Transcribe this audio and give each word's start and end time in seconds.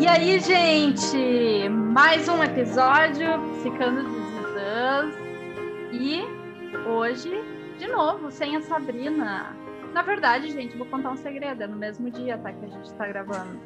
E 0.00 0.06
aí, 0.06 0.40
gente, 0.40 1.68
mais 1.68 2.28
um 2.28 2.42
episódio 2.42 3.28
Ficando 3.62 4.02
This 4.54 5.16
E 5.92 6.22
hoje, 6.88 7.30
de 7.78 7.86
novo, 7.86 8.30
sem 8.30 8.56
a 8.56 8.62
Sabrina. 8.62 9.54
Na 9.92 10.02
verdade, 10.02 10.50
gente, 10.50 10.76
vou 10.76 10.86
contar 10.86 11.10
um 11.10 11.16
segredo. 11.16 11.62
É 11.62 11.66
no 11.66 11.76
mesmo 11.76 12.10
dia, 12.10 12.36
tá? 12.38 12.52
Que 12.52 12.64
a 12.64 12.68
gente 12.68 12.92
tá 12.94 13.06
gravando. 13.06 13.60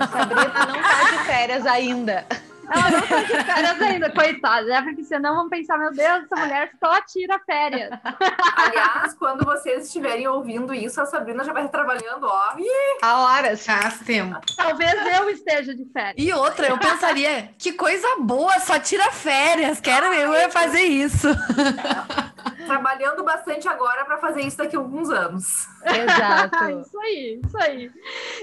A 0.00 0.06
Sabrina 0.08 0.66
não 0.66 0.82
tá 0.82 1.10
de 1.10 1.18
férias 1.24 1.66
ainda. 1.66 2.26
Ela 2.70 2.90
não 2.90 3.06
tá 3.06 3.22
de 3.22 3.44
férias 3.44 3.82
ainda, 3.82 4.10
coitada, 4.10 4.66
né? 4.66 4.82
Porque 4.82 5.04
senão 5.04 5.36
vão 5.36 5.48
pensar, 5.48 5.78
meu 5.78 5.92
Deus, 5.92 6.24
essa 6.24 6.36
mulher 6.36 6.70
só 6.78 7.00
tira 7.02 7.38
férias. 7.40 7.90
Aliás, 8.56 9.14
quando 9.14 9.44
vocês 9.44 9.86
estiverem 9.86 10.26
ouvindo 10.28 10.72
isso, 10.74 11.00
a 11.00 11.06
Sabrina 11.06 11.44
já 11.44 11.52
vai 11.52 11.66
estar 11.66 11.78
trabalhando, 11.78 12.24
ó. 12.24 12.54
Há 13.02 13.22
horas. 13.22 13.64
Faz 13.64 14.00
tempo. 14.00 14.38
Talvez 14.56 14.94
eu 15.16 15.30
esteja 15.30 15.74
de 15.74 15.84
férias. 15.92 16.14
E 16.16 16.32
outra, 16.32 16.68
eu 16.68 16.78
pensaria, 16.78 17.50
que 17.58 17.72
coisa 17.72 18.06
boa, 18.20 18.58
só 18.60 18.78
tira 18.78 19.10
férias, 19.10 19.80
quero 19.80 20.06
eu 20.06 20.50
fazer 20.50 20.82
isso. 20.82 21.28
Trabalhando 22.66 23.24
bastante 23.24 23.68
agora 23.68 24.04
para 24.04 24.18
fazer 24.18 24.42
isso 24.42 24.58
daqui 24.58 24.76
a 24.76 24.78
alguns 24.78 25.10
anos. 25.10 25.66
Exato. 25.82 26.64
isso 26.80 26.98
aí, 26.98 27.40
isso 27.44 27.58
aí. 27.58 27.90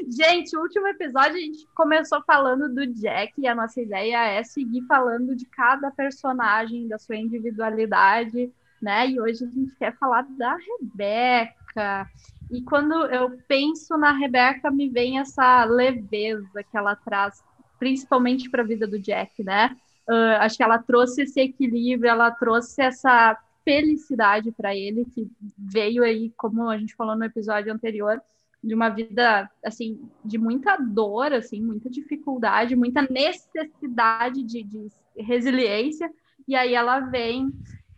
Gente, 0.10 0.56
o 0.56 0.62
último 0.62 0.88
episódio 0.88 1.38
a 1.38 1.40
gente 1.40 1.68
começou 1.76 2.22
falando 2.24 2.74
do 2.74 2.86
Jack 2.88 3.34
e 3.38 3.48
a 3.48 3.56
nossa 3.56 3.82
ideia 3.82 4.26
é 4.28 4.44
seguir 4.44 4.82
falando 4.88 5.36
de 5.36 5.46
cada 5.46 5.92
personagem, 5.92 6.88
da 6.88 6.98
sua 6.98 7.16
individualidade, 7.16 8.52
né? 8.82 9.08
E 9.08 9.20
hoje 9.20 9.46
a 9.46 9.48
gente 9.48 9.76
quer 9.76 9.96
falar 9.98 10.26
da 10.38 10.56
Rebeca. 10.56 12.10
E 12.50 12.62
quando 12.64 13.06
eu 13.06 13.38
penso 13.48 13.98
na 13.98 14.12
Rebeca, 14.12 14.70
me 14.70 14.90
vem 14.90 15.20
essa 15.20 15.64
leveza 15.64 16.64
que 16.64 16.78
ela 16.78 16.96
traz, 16.96 17.42
principalmente 17.80 18.50
para 18.50 18.62
a 18.62 18.66
vida 18.66 18.88
do 18.88 19.00
Jack, 19.00 19.44
né? 19.44 19.76
Uh, 20.10 20.36
acho 20.40 20.58
que 20.58 20.64
ela 20.64 20.80
trouxe 20.80 21.22
esse 21.22 21.40
equilíbrio, 21.40 22.10
ela 22.10 22.32
trouxe 22.32 22.82
essa 22.82 23.38
felicidade 23.64 24.52
para 24.52 24.76
ele, 24.76 25.06
que 25.06 25.30
veio 25.58 26.04
aí, 26.04 26.32
como 26.38 26.70
a 26.70 26.78
gente 26.78 26.96
falou 26.96 27.16
no 27.16 27.26
episódio 27.26 27.74
anterior, 27.74 28.22
de 28.64 28.76
uma 28.76 28.90
vida, 28.90 29.50
assim, 29.66 30.08
de 30.24 30.38
muita 30.38 30.78
dor, 30.78 31.34
assim, 31.34 31.62
muita 31.62 31.90
dificuldade, 31.90 32.76
muita 32.76 33.02
necessidade 33.02 34.44
de, 34.44 34.64
de 34.64 34.88
resiliência, 35.18 36.12
e 36.48 36.56
aí 36.56 36.76
ela 36.76 37.00
vem 37.00 37.52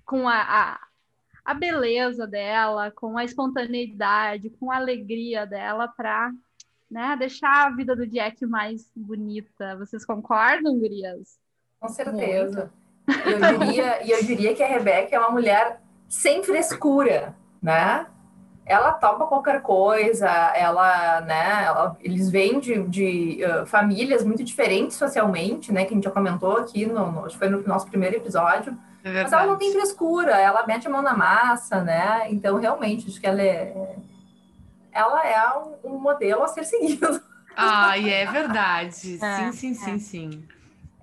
com 0.05 0.27
a, 0.27 0.41
a, 0.41 0.87
a, 1.43 1.53
beleza 1.53 2.25
dela, 2.25 2.91
com 2.91 3.17
a 3.17 3.25
espontaneidade, 3.25 4.49
com 4.51 4.71
a 4.71 4.77
alegria 4.77 5.45
dela 5.45 5.87
para 5.87 6.31
né, 6.89 7.15
deixar 7.17 7.67
a 7.67 7.75
vida 7.75 7.95
do 7.95 8.07
Jack 8.07 8.45
mais 8.45 8.89
bonita. 8.95 9.75
Vocês 9.77 10.05
concordam, 10.05 10.79
gurias? 10.79 11.39
Com 11.79 11.89
certeza. 11.89 12.59
Muito. 12.59 12.82
Eu 13.07 13.59
diria, 13.59 14.05
e 14.05 14.11
eu 14.11 14.23
diria 14.23 14.55
que 14.55 14.63
a 14.63 14.67
Rebeca 14.67 15.15
é 15.15 15.19
uma 15.19 15.29
mulher 15.29 15.81
sem 16.07 16.43
frescura, 16.43 17.35
né? 17.61 18.05
Ela 18.65 18.93
topa 18.93 19.27
qualquer 19.27 19.61
coisa, 19.61 20.29
ela, 20.55 21.19
né? 21.21 21.65
Ela, 21.65 21.97
eles 21.99 22.29
vêm 22.29 22.59
de, 22.59 22.81
de 22.83 23.41
uh, 23.43 23.65
famílias 23.65 24.23
muito 24.23 24.41
diferentes 24.43 24.95
socialmente, 24.95 25.71
né? 25.71 25.83
Que 25.83 25.93
a 25.93 25.95
gente 25.95 26.05
já 26.05 26.11
comentou 26.11 26.57
aqui, 26.57 26.85
no, 26.85 27.11
no, 27.11 27.25
acho 27.25 27.33
que 27.33 27.39
foi 27.39 27.49
no 27.49 27.61
nosso 27.67 27.87
primeiro 27.87 28.15
episódio. 28.15 28.77
É 29.03 29.23
mas 29.23 29.33
ela 29.33 29.45
não 29.45 29.57
tem 29.57 29.73
frescura, 29.73 30.31
ela 30.39 30.65
mete 30.65 30.87
a 30.87 30.89
mão 30.89 31.01
na 31.01 31.13
massa, 31.13 31.81
né? 31.81 32.27
Então, 32.29 32.57
realmente, 32.57 33.09
acho 33.09 33.19
que 33.19 33.27
ela 33.27 33.41
é, 33.41 33.97
ela 34.93 35.27
é 35.27 35.57
um, 35.57 35.95
um 35.95 35.99
modelo 35.99 36.43
a 36.43 36.47
ser 36.47 36.63
seguido. 36.63 37.21
Ah, 37.55 37.97
e 37.97 38.09
é 38.09 38.25
verdade. 38.25 39.19
É, 39.21 39.51
sim, 39.51 39.51
sim, 39.51 39.71
é. 39.71 39.73
sim, 39.73 39.99
sim 39.99 40.47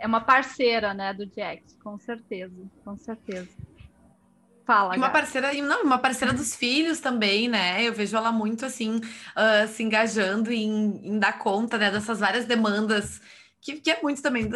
é 0.01 0.07
uma 0.07 0.21
parceira, 0.21 0.95
né, 0.95 1.13
do 1.13 1.27
Jack, 1.27 1.63
com 1.83 1.99
certeza, 1.99 2.57
com 2.85 2.97
certeza. 2.97 3.49
Fala, 4.67 4.97
uma 4.97 5.11
parceira, 5.11 5.53
não, 5.55 5.83
uma 5.83 5.99
parceira 5.99 6.33
dos 6.33 6.55
filhos 6.55 7.01
também, 7.01 7.49
né? 7.49 7.83
Eu 7.83 7.93
vejo 7.93 8.17
ela 8.17 8.31
muito 8.31 8.65
assim, 8.65 8.97
uh, 8.99 9.69
se 9.69 9.83
engajando 9.83 10.53
em, 10.53 11.01
em, 11.05 11.19
dar 11.19 11.39
conta, 11.39 11.77
né, 11.77 11.91
dessas 11.91 12.21
várias 12.21 12.45
demandas 12.45 13.21
que, 13.61 13.79
que 13.79 13.91
é 13.91 14.01
muito 14.03 14.23
também, 14.23 14.49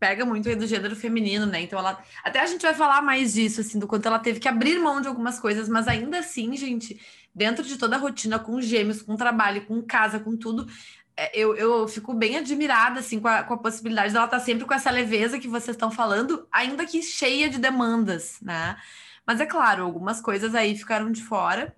pega 0.00 0.24
muito 0.24 0.48
aí 0.48 0.56
do 0.56 0.66
gênero 0.66 0.96
feminino, 0.96 1.46
né? 1.46 1.60
Então 1.62 1.78
ela. 1.78 2.02
Até 2.24 2.40
a 2.40 2.46
gente 2.46 2.62
vai 2.62 2.74
falar 2.74 3.00
mais 3.02 3.34
disso, 3.34 3.60
assim, 3.60 3.78
do 3.78 3.86
quanto 3.86 4.06
ela 4.06 4.18
teve 4.18 4.40
que 4.40 4.48
abrir 4.48 4.78
mão 4.78 5.00
de 5.00 5.06
algumas 5.06 5.38
coisas, 5.38 5.68
mas 5.68 5.86
ainda 5.86 6.18
assim, 6.18 6.56
gente, 6.56 7.00
dentro 7.32 7.64
de 7.64 7.76
toda 7.76 7.94
a 7.94 7.98
rotina, 7.98 8.38
com 8.38 8.60
gêmeos, 8.60 9.00
com 9.00 9.16
trabalho, 9.16 9.64
com 9.66 9.80
casa, 9.80 10.18
com 10.18 10.36
tudo, 10.36 10.66
eu, 11.32 11.56
eu 11.56 11.88
fico 11.88 12.14
bem 12.14 12.36
admirada 12.36 13.00
assim, 13.00 13.18
com 13.18 13.28
a, 13.28 13.42
com 13.42 13.54
a 13.54 13.58
possibilidade 13.58 14.12
dela 14.12 14.26
estar 14.26 14.40
sempre 14.40 14.64
com 14.64 14.74
essa 14.74 14.90
leveza 14.90 15.38
que 15.38 15.48
vocês 15.48 15.74
estão 15.74 15.90
falando, 15.90 16.46
ainda 16.52 16.86
que 16.86 17.02
cheia 17.02 17.48
de 17.48 17.58
demandas, 17.58 18.38
né? 18.40 18.76
Mas 19.26 19.40
é 19.40 19.46
claro, 19.46 19.84
algumas 19.84 20.20
coisas 20.20 20.54
aí 20.54 20.76
ficaram 20.76 21.10
de 21.10 21.22
fora, 21.22 21.74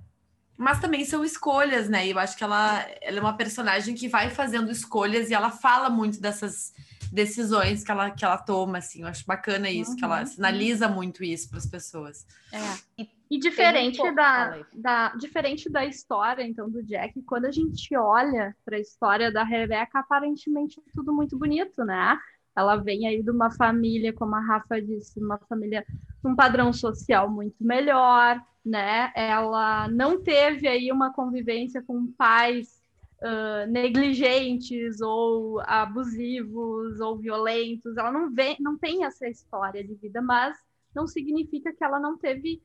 mas 0.56 0.78
também 0.78 1.04
são 1.04 1.24
escolhas, 1.24 1.88
né? 1.88 2.06
E 2.06 2.10
eu 2.10 2.18
acho 2.18 2.36
que 2.36 2.44
ela, 2.44 2.86
ela 3.00 3.18
é 3.18 3.20
uma 3.20 3.36
personagem 3.36 3.94
que 3.94 4.08
vai 4.08 4.30
fazendo 4.30 4.70
escolhas 4.70 5.30
e 5.30 5.34
ela 5.34 5.50
fala 5.50 5.88
muito 5.88 6.20
dessas 6.20 6.72
decisões 7.10 7.82
que 7.82 7.90
ela, 7.90 8.10
que 8.10 8.24
ela 8.24 8.36
toma, 8.36 8.78
assim. 8.78 9.00
Eu 9.00 9.08
acho 9.08 9.24
bacana 9.26 9.70
isso, 9.70 9.92
uhum. 9.92 9.96
que 9.96 10.04
ela 10.04 10.26
sinaliza 10.26 10.86
muito 10.86 11.24
isso 11.24 11.48
para 11.48 11.58
as 11.58 11.66
pessoas. 11.66 12.26
É. 12.52 13.02
E 13.02 13.19
e 13.30 13.38
diferente 13.38 14.02
um 14.02 14.12
da, 14.12 14.66
da, 14.74 15.08
diferente 15.14 15.70
da 15.70 15.86
história, 15.86 16.42
então, 16.42 16.68
do 16.68 16.82
Jack, 16.82 17.22
quando 17.22 17.44
a 17.44 17.52
gente 17.52 17.96
olha 17.96 18.56
para 18.64 18.76
a 18.76 18.80
história 18.80 19.30
da 19.30 19.44
Rebeca, 19.44 20.00
aparentemente 20.00 20.80
é 20.80 20.82
tudo 20.92 21.12
muito 21.12 21.38
bonito, 21.38 21.84
né? 21.84 22.18
Ela 22.56 22.74
vem 22.74 23.06
aí 23.06 23.22
de 23.22 23.30
uma 23.30 23.48
família, 23.52 24.12
como 24.12 24.34
a 24.34 24.40
Rafa 24.40 24.82
disse, 24.82 25.20
uma 25.20 25.38
família 25.48 25.86
com 26.20 26.30
um 26.30 26.36
padrão 26.36 26.72
social 26.72 27.30
muito 27.30 27.56
melhor, 27.60 28.42
né? 28.66 29.12
Ela 29.14 29.86
não 29.86 30.20
teve 30.20 30.66
aí 30.66 30.90
uma 30.90 31.12
convivência 31.12 31.80
com 31.80 32.08
pais 32.08 32.82
uh, 33.22 33.70
negligentes 33.70 35.00
ou 35.00 35.60
abusivos 35.60 36.98
ou 36.98 37.16
violentos. 37.16 37.96
Ela 37.96 38.10
não, 38.10 38.28
vem, 38.28 38.56
não 38.58 38.76
tem 38.76 39.04
essa 39.04 39.28
história 39.28 39.84
de 39.84 39.94
vida, 39.94 40.20
mas 40.20 40.58
não 40.92 41.06
significa 41.06 41.72
que 41.72 41.84
ela 41.84 42.00
não 42.00 42.18
teve 42.18 42.60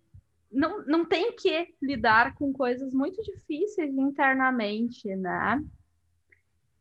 não, 0.55 0.85
não 0.85 1.05
tem 1.05 1.35
que 1.35 1.75
lidar 1.81 2.33
com 2.35 2.51
coisas 2.53 2.93
muito 2.93 3.21
difíceis 3.21 3.93
internamente, 3.95 5.15
né? 5.15 5.63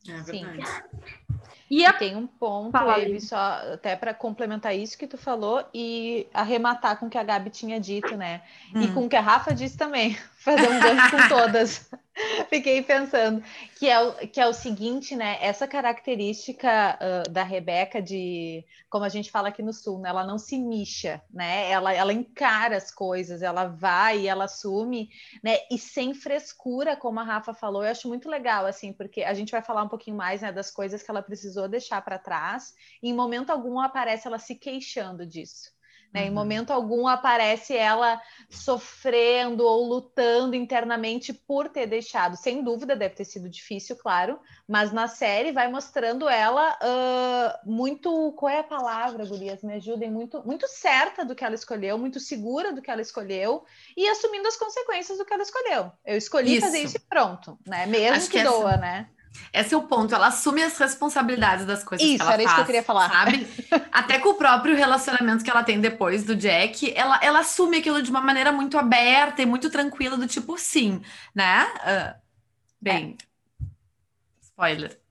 É 0.08 0.20
verdade. 0.20 0.66
Sim. 0.66 1.24
E, 1.70 1.84
a... 1.84 1.92
tem 1.92 2.14
um 2.14 2.26
ponto, 2.26 2.76
Eve, 2.76 3.20
só 3.20 3.36
até 3.72 3.96
para 3.96 4.14
complementar 4.14 4.76
isso 4.76 4.98
que 4.98 5.06
tu 5.06 5.16
falou 5.16 5.64
e 5.72 6.26
arrematar 6.32 6.98
com 6.98 7.06
o 7.06 7.10
que 7.10 7.18
a 7.18 7.24
Gabi 7.24 7.50
tinha 7.50 7.80
dito, 7.80 8.16
né? 8.16 8.42
Hum. 8.74 8.82
E 8.82 8.92
com 8.92 9.06
o 9.06 9.08
que 9.08 9.16
a 9.16 9.20
Rafa 9.20 9.54
disse 9.54 9.76
também, 9.76 10.14
fazer 10.38 10.68
um 10.68 10.80
gancho 10.80 11.10
com 11.10 11.28
todas. 11.28 11.90
Fiquei 12.48 12.80
pensando 12.82 13.42
que 13.76 13.88
é, 13.88 14.00
o, 14.00 14.12
que 14.28 14.40
é 14.40 14.46
o 14.46 14.52
seguinte, 14.52 15.16
né? 15.16 15.36
Essa 15.40 15.66
característica 15.66 16.98
uh, 17.00 17.30
da 17.30 17.42
Rebeca 17.42 18.00
de, 18.00 18.64
como 18.88 19.04
a 19.04 19.08
gente 19.08 19.30
fala 19.30 19.48
aqui 19.48 19.62
no 19.62 19.72
Sul, 19.72 20.00
né? 20.00 20.10
Ela 20.10 20.24
não 20.24 20.38
se 20.38 20.56
mixa, 20.58 21.20
né? 21.30 21.68
Ela, 21.70 21.92
ela 21.92 22.12
encara 22.12 22.76
as 22.76 22.90
coisas, 22.92 23.42
ela 23.42 23.66
vai 23.66 24.28
ela 24.28 24.44
assume, 24.44 25.10
né? 25.42 25.58
E 25.70 25.76
sem 25.76 26.14
frescura, 26.14 26.96
como 26.96 27.18
a 27.18 27.24
Rafa 27.24 27.52
falou, 27.52 27.84
eu 27.84 27.90
acho 27.90 28.06
muito 28.06 28.28
legal, 28.28 28.64
assim, 28.64 28.92
porque 28.92 29.24
a 29.24 29.34
gente 29.34 29.50
vai 29.50 29.62
falar 29.62 29.82
um 29.82 29.88
pouquinho 29.88 30.16
mais, 30.16 30.40
né? 30.40 30.52
Das 30.52 30.70
coisas 30.70 31.02
que 31.02 31.10
ela 31.10 31.22
precisou 31.22 31.68
deixar 31.68 32.00
para 32.02 32.18
trás. 32.18 32.74
E 33.02 33.08
em 33.10 33.14
momento 33.14 33.50
algum 33.50 33.80
aparece 33.80 34.28
ela 34.28 34.38
se 34.38 34.54
queixando 34.54 35.26
disso. 35.26 35.73
Né? 36.14 36.22
Uhum. 36.22 36.26
Em 36.28 36.30
momento 36.30 36.72
algum 36.72 37.08
aparece 37.08 37.76
ela 37.76 38.22
sofrendo 38.48 39.64
ou 39.64 39.84
lutando 39.84 40.54
internamente 40.54 41.32
por 41.32 41.68
ter 41.68 41.86
deixado. 41.86 42.36
Sem 42.36 42.62
dúvida, 42.62 42.94
deve 42.94 43.16
ter 43.16 43.24
sido 43.24 43.48
difícil, 43.48 43.96
claro, 43.96 44.38
mas 44.68 44.92
na 44.92 45.08
série 45.08 45.50
vai 45.50 45.68
mostrando 45.68 46.28
ela 46.28 46.78
uh, 46.80 47.70
muito. 47.70 48.32
Qual 48.34 48.50
é 48.50 48.60
a 48.60 48.64
palavra, 48.64 49.26
Gurias? 49.26 49.62
Me 49.64 49.74
ajudem, 49.74 50.10
muito, 50.10 50.40
muito 50.46 50.68
certa 50.68 51.24
do 51.24 51.34
que 51.34 51.44
ela 51.44 51.54
escolheu, 51.54 51.98
muito 51.98 52.20
segura 52.20 52.72
do 52.72 52.80
que 52.80 52.90
ela 52.90 53.02
escolheu 53.02 53.64
e 53.96 54.06
assumindo 54.08 54.46
as 54.46 54.56
consequências 54.56 55.18
do 55.18 55.24
que 55.24 55.34
ela 55.34 55.42
escolheu. 55.42 55.90
Eu 56.04 56.16
escolhi 56.16 56.56
isso. 56.56 56.66
fazer 56.66 56.78
isso 56.78 56.96
e 56.96 57.00
pronto, 57.00 57.58
né? 57.66 57.86
Mesmo 57.86 58.16
Acho 58.16 58.30
que, 58.30 58.38
que 58.38 58.44
doa, 58.44 58.70
essa... 58.70 58.76
né? 58.76 59.08
Esse 59.52 59.74
é 59.74 59.76
o 59.76 59.82
ponto. 59.82 60.14
Ela 60.14 60.28
assume 60.28 60.62
as 60.62 60.76
responsabilidades 60.78 61.64
das 61.64 61.84
coisas 61.84 62.06
isso, 62.06 62.16
que 62.16 62.22
ela 62.22 62.30
faz. 62.32 62.40
Isso, 62.40 62.50
era 62.50 62.52
isso 62.52 62.54
que 62.54 62.60
eu 62.60 62.66
queria 62.66 62.82
falar. 62.82 63.10
Sabe? 63.10 63.46
Até 63.92 64.18
com 64.18 64.30
o 64.30 64.34
próprio 64.34 64.76
relacionamento 64.76 65.44
que 65.44 65.50
ela 65.50 65.62
tem 65.62 65.80
depois 65.80 66.24
do 66.24 66.34
Jack, 66.34 66.92
ela, 66.96 67.18
ela 67.22 67.40
assume 67.40 67.78
aquilo 67.78 68.02
de 68.02 68.10
uma 68.10 68.20
maneira 68.20 68.52
muito 68.52 68.78
aberta 68.78 69.42
e 69.42 69.46
muito 69.46 69.70
tranquila, 69.70 70.16
do 70.16 70.26
tipo, 70.26 70.58
sim, 70.58 71.00
né? 71.34 71.66
Uh, 71.66 72.20
bem. 72.80 73.16
É. 73.20 73.34
Spoiler. 74.42 75.03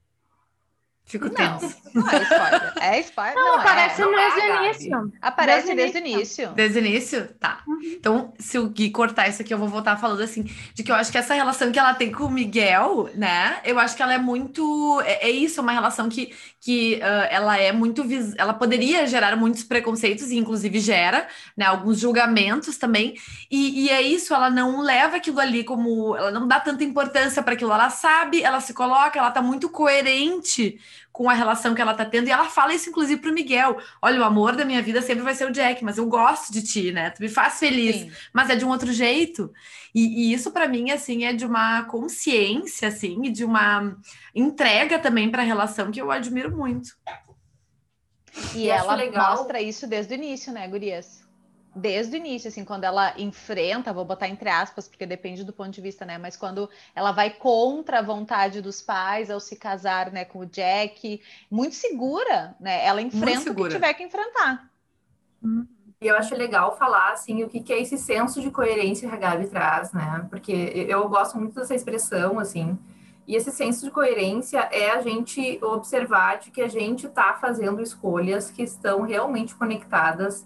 Fico 1.13 1.30
tenso. 1.30 1.75
Não, 1.94 2.10
é 2.10 2.24
spoiler. 2.24 2.74
É 2.81 3.00
spoiler? 3.01 3.36
Não, 3.36 3.48
não 3.50 3.60
aparece 3.60 4.01
é. 4.01 4.06
desde 4.07 4.39
o 4.39 4.65
início. 4.65 5.13
Aparece 5.21 5.75
desde, 5.75 5.98
o 5.98 6.01
início. 6.01 6.50
Desde 6.54 6.80
o 6.80 6.81
início? 6.83 7.27
Tá. 7.39 7.62
Uhum. 7.68 7.80
Então, 7.83 8.33
se 8.39 8.57
o 8.57 8.68
Gui 8.68 8.89
cortar 8.89 9.27
isso 9.27 9.39
aqui, 9.39 9.54
eu 9.54 9.60
vou 9.60 9.68
voltar 9.68 9.95
falando 9.98 10.24
assim, 10.24 10.50
de 10.74 10.81
que 10.81 10.92
eu 10.92 10.95
acho 10.95 11.12
que 11.12 11.18
essa 11.19 11.36
relação 11.36 11.71
que 11.71 11.77
ela 11.77 11.94
tem 11.94 12.12
com 12.12 12.24
o 12.24 12.31
Miguel, 12.31 13.12
né? 13.13 13.60
Eu 13.63 13.77
acho 13.77 13.95
que 13.95 14.01
ela 14.01 14.12
é 14.12 14.18
muito. 14.18 15.04
É, 15.06 15.27
é 15.27 15.30
isso, 15.30 15.62
uma 15.62 15.71
relação 15.71 16.10
que, 16.10 16.33
que 16.60 16.95
uh, 16.95 17.27
ela 17.30 17.60
é 17.60 17.71
muito. 17.71 18.04
Vis... 18.04 18.33
Ela 18.36 18.56
poderia 18.56 19.06
gerar 19.06 19.36
muitos 19.36 19.63
preconceitos, 19.63 20.31
e 20.31 20.38
inclusive 20.39 20.80
gera, 20.80 21.27
né? 21.56 21.68
Alguns 21.68 22.00
julgamentos 22.00 22.75
também. 22.80 23.13
E, 23.51 23.83
e 23.86 23.89
é 23.92 24.01
isso, 24.01 24.33
ela 24.33 24.50
não 24.50 24.81
leva 24.81 25.18
aquilo 25.18 25.39
ali 25.39 25.63
como. 25.63 26.18
Ela 26.18 26.31
não 26.31 26.48
dá 26.48 26.60
tanta 26.60 26.83
importância 26.83 27.44
para 27.44 27.54
aquilo. 27.54 27.71
Ela 27.71 27.92
sabe, 27.92 28.42
ela 28.42 28.60
se 28.60 28.74
coloca, 28.74 29.19
ela 29.19 29.30
tá 29.30 29.44
muito 29.44 29.69
coerente 29.69 30.80
com 31.13 31.30
a 31.30 31.33
relação 31.33 31.75
que 31.75 31.81
ela 31.81 31.94
tá 31.94 32.04
tendo. 32.04 32.27
E 32.27 32.31
ela 32.31 32.45
fala 32.45 32.74
isso, 32.74 32.89
inclusive, 32.89 33.21
pro 33.21 33.31
Miguel: 33.31 33.77
olha, 34.01 34.19
o 34.19 34.24
amor 34.24 34.56
da 34.56 34.65
minha 34.65 34.81
vida 34.81 35.01
sempre 35.01 35.24
vai 35.24 35.36
ser 35.36 35.48
o 35.48 35.51
Jack, 35.51 35.83
mas 35.83 36.00
eu 36.00 36.07
gosto 36.07 36.51
de 36.51 36.63
ti, 36.63 36.92
né? 36.92 37.12
Tu 37.12 37.21
me 37.21 37.30
faz 37.30 37.60
feliz, 37.60 37.95
Sim. 37.98 38.12
mas 38.33 38.50
é 38.50 38.56
de 38.56 38.65
um 38.65 38.69
outro 38.69 38.92
jeito. 38.92 39.54
E, 39.94 40.01
e 40.31 40.33
isso, 40.33 40.51
para 40.51 40.68
mim, 40.68 40.89
assim, 40.89 41.24
é 41.24 41.31
de 41.31 41.45
uma 41.45 41.83
consciência, 41.83 42.88
assim, 42.88 43.24
e 43.24 43.30
de 43.30 43.45
uma 43.45 43.95
entrega 44.33 44.98
também 44.98 45.30
para 45.30 45.44
a 45.44 45.45
relação 45.45 45.92
que 45.92 46.01
eu 46.01 46.12
admiro 46.12 46.51
muito. 46.57 46.98
E, 48.56 48.63
e 48.63 48.69
ela 48.69 48.98
mostra 49.12 49.62
isso 49.62 49.86
desde 49.86 50.15
o 50.15 50.15
início, 50.15 50.51
né, 50.51 50.68
Gurias? 50.68 51.23
Desde 51.75 52.16
o 52.16 52.18
início, 52.18 52.48
assim, 52.48 52.64
quando 52.64 52.84
ela 52.84 53.14
enfrenta, 53.18 53.94
vou 53.94 54.06
botar 54.06 54.28
entre 54.28 54.50
aspas, 54.50 54.88
porque 54.88 55.06
depende 55.06 55.44
do 55.44 55.54
ponto 55.54 55.72
de 55.72 55.81
vista, 55.81 56.06
né? 56.06 56.18
Mas 56.18 56.38
quando 56.38 56.70
ela 56.96 57.12
vai 57.12 57.30
contra 57.30 58.00
a 58.00 58.02
vontade 58.02 58.62
dos 58.62 58.81
pais 58.81 59.31
ao 59.31 59.40
se 59.40 59.56
casar, 59.56 60.12
né, 60.12 60.25
com 60.25 60.40
o 60.40 60.46
Jack, 60.46 61.22
muito 61.50 61.75
segura, 61.75 62.56
né? 62.60 62.86
Ela 62.86 63.02
enfrenta 63.02 63.52
o 63.52 63.56
que 63.56 63.70
tiver 63.70 63.94
que 63.94 64.04
enfrentar. 64.04 64.70
E 66.02 66.08
eu 66.08 66.18
acho 66.18 66.36
legal 66.36 66.78
falar, 66.78 67.14
assim, 67.14 67.44
o 67.44 67.50
que, 67.50 67.62
que 67.62 67.72
é 67.72 67.81
esse 67.81 67.98
senso 67.98 68.42
de 68.42 68.52
coerência 68.52 69.08
que 69.08 69.16
a 69.16 69.18
Gabi 69.18 69.48
traz, 69.48 69.94
né? 69.94 70.28
Porque 70.30 70.52
eu 70.90 71.08
gosto 71.08 71.38
muito 71.38 71.56
dessa 71.56 71.74
expressão, 71.74 72.40
assim, 72.40 72.78
e 73.25 73.36
esse 73.36 73.52
senso 73.52 73.86
de 73.86 73.92
coerência 73.92 74.68
é 74.72 74.92
a 74.92 75.02
gente 75.02 75.58
observar 75.64 76.40
de 76.40 76.52
que 76.52 76.62
a 76.62 76.68
gente 76.68 77.08
está 77.08 77.34
fazendo 77.36 77.81
escolhas 77.81 78.52
que 78.52 78.62
estão 78.62 79.02
realmente 79.02 79.56
conectadas 79.56 80.46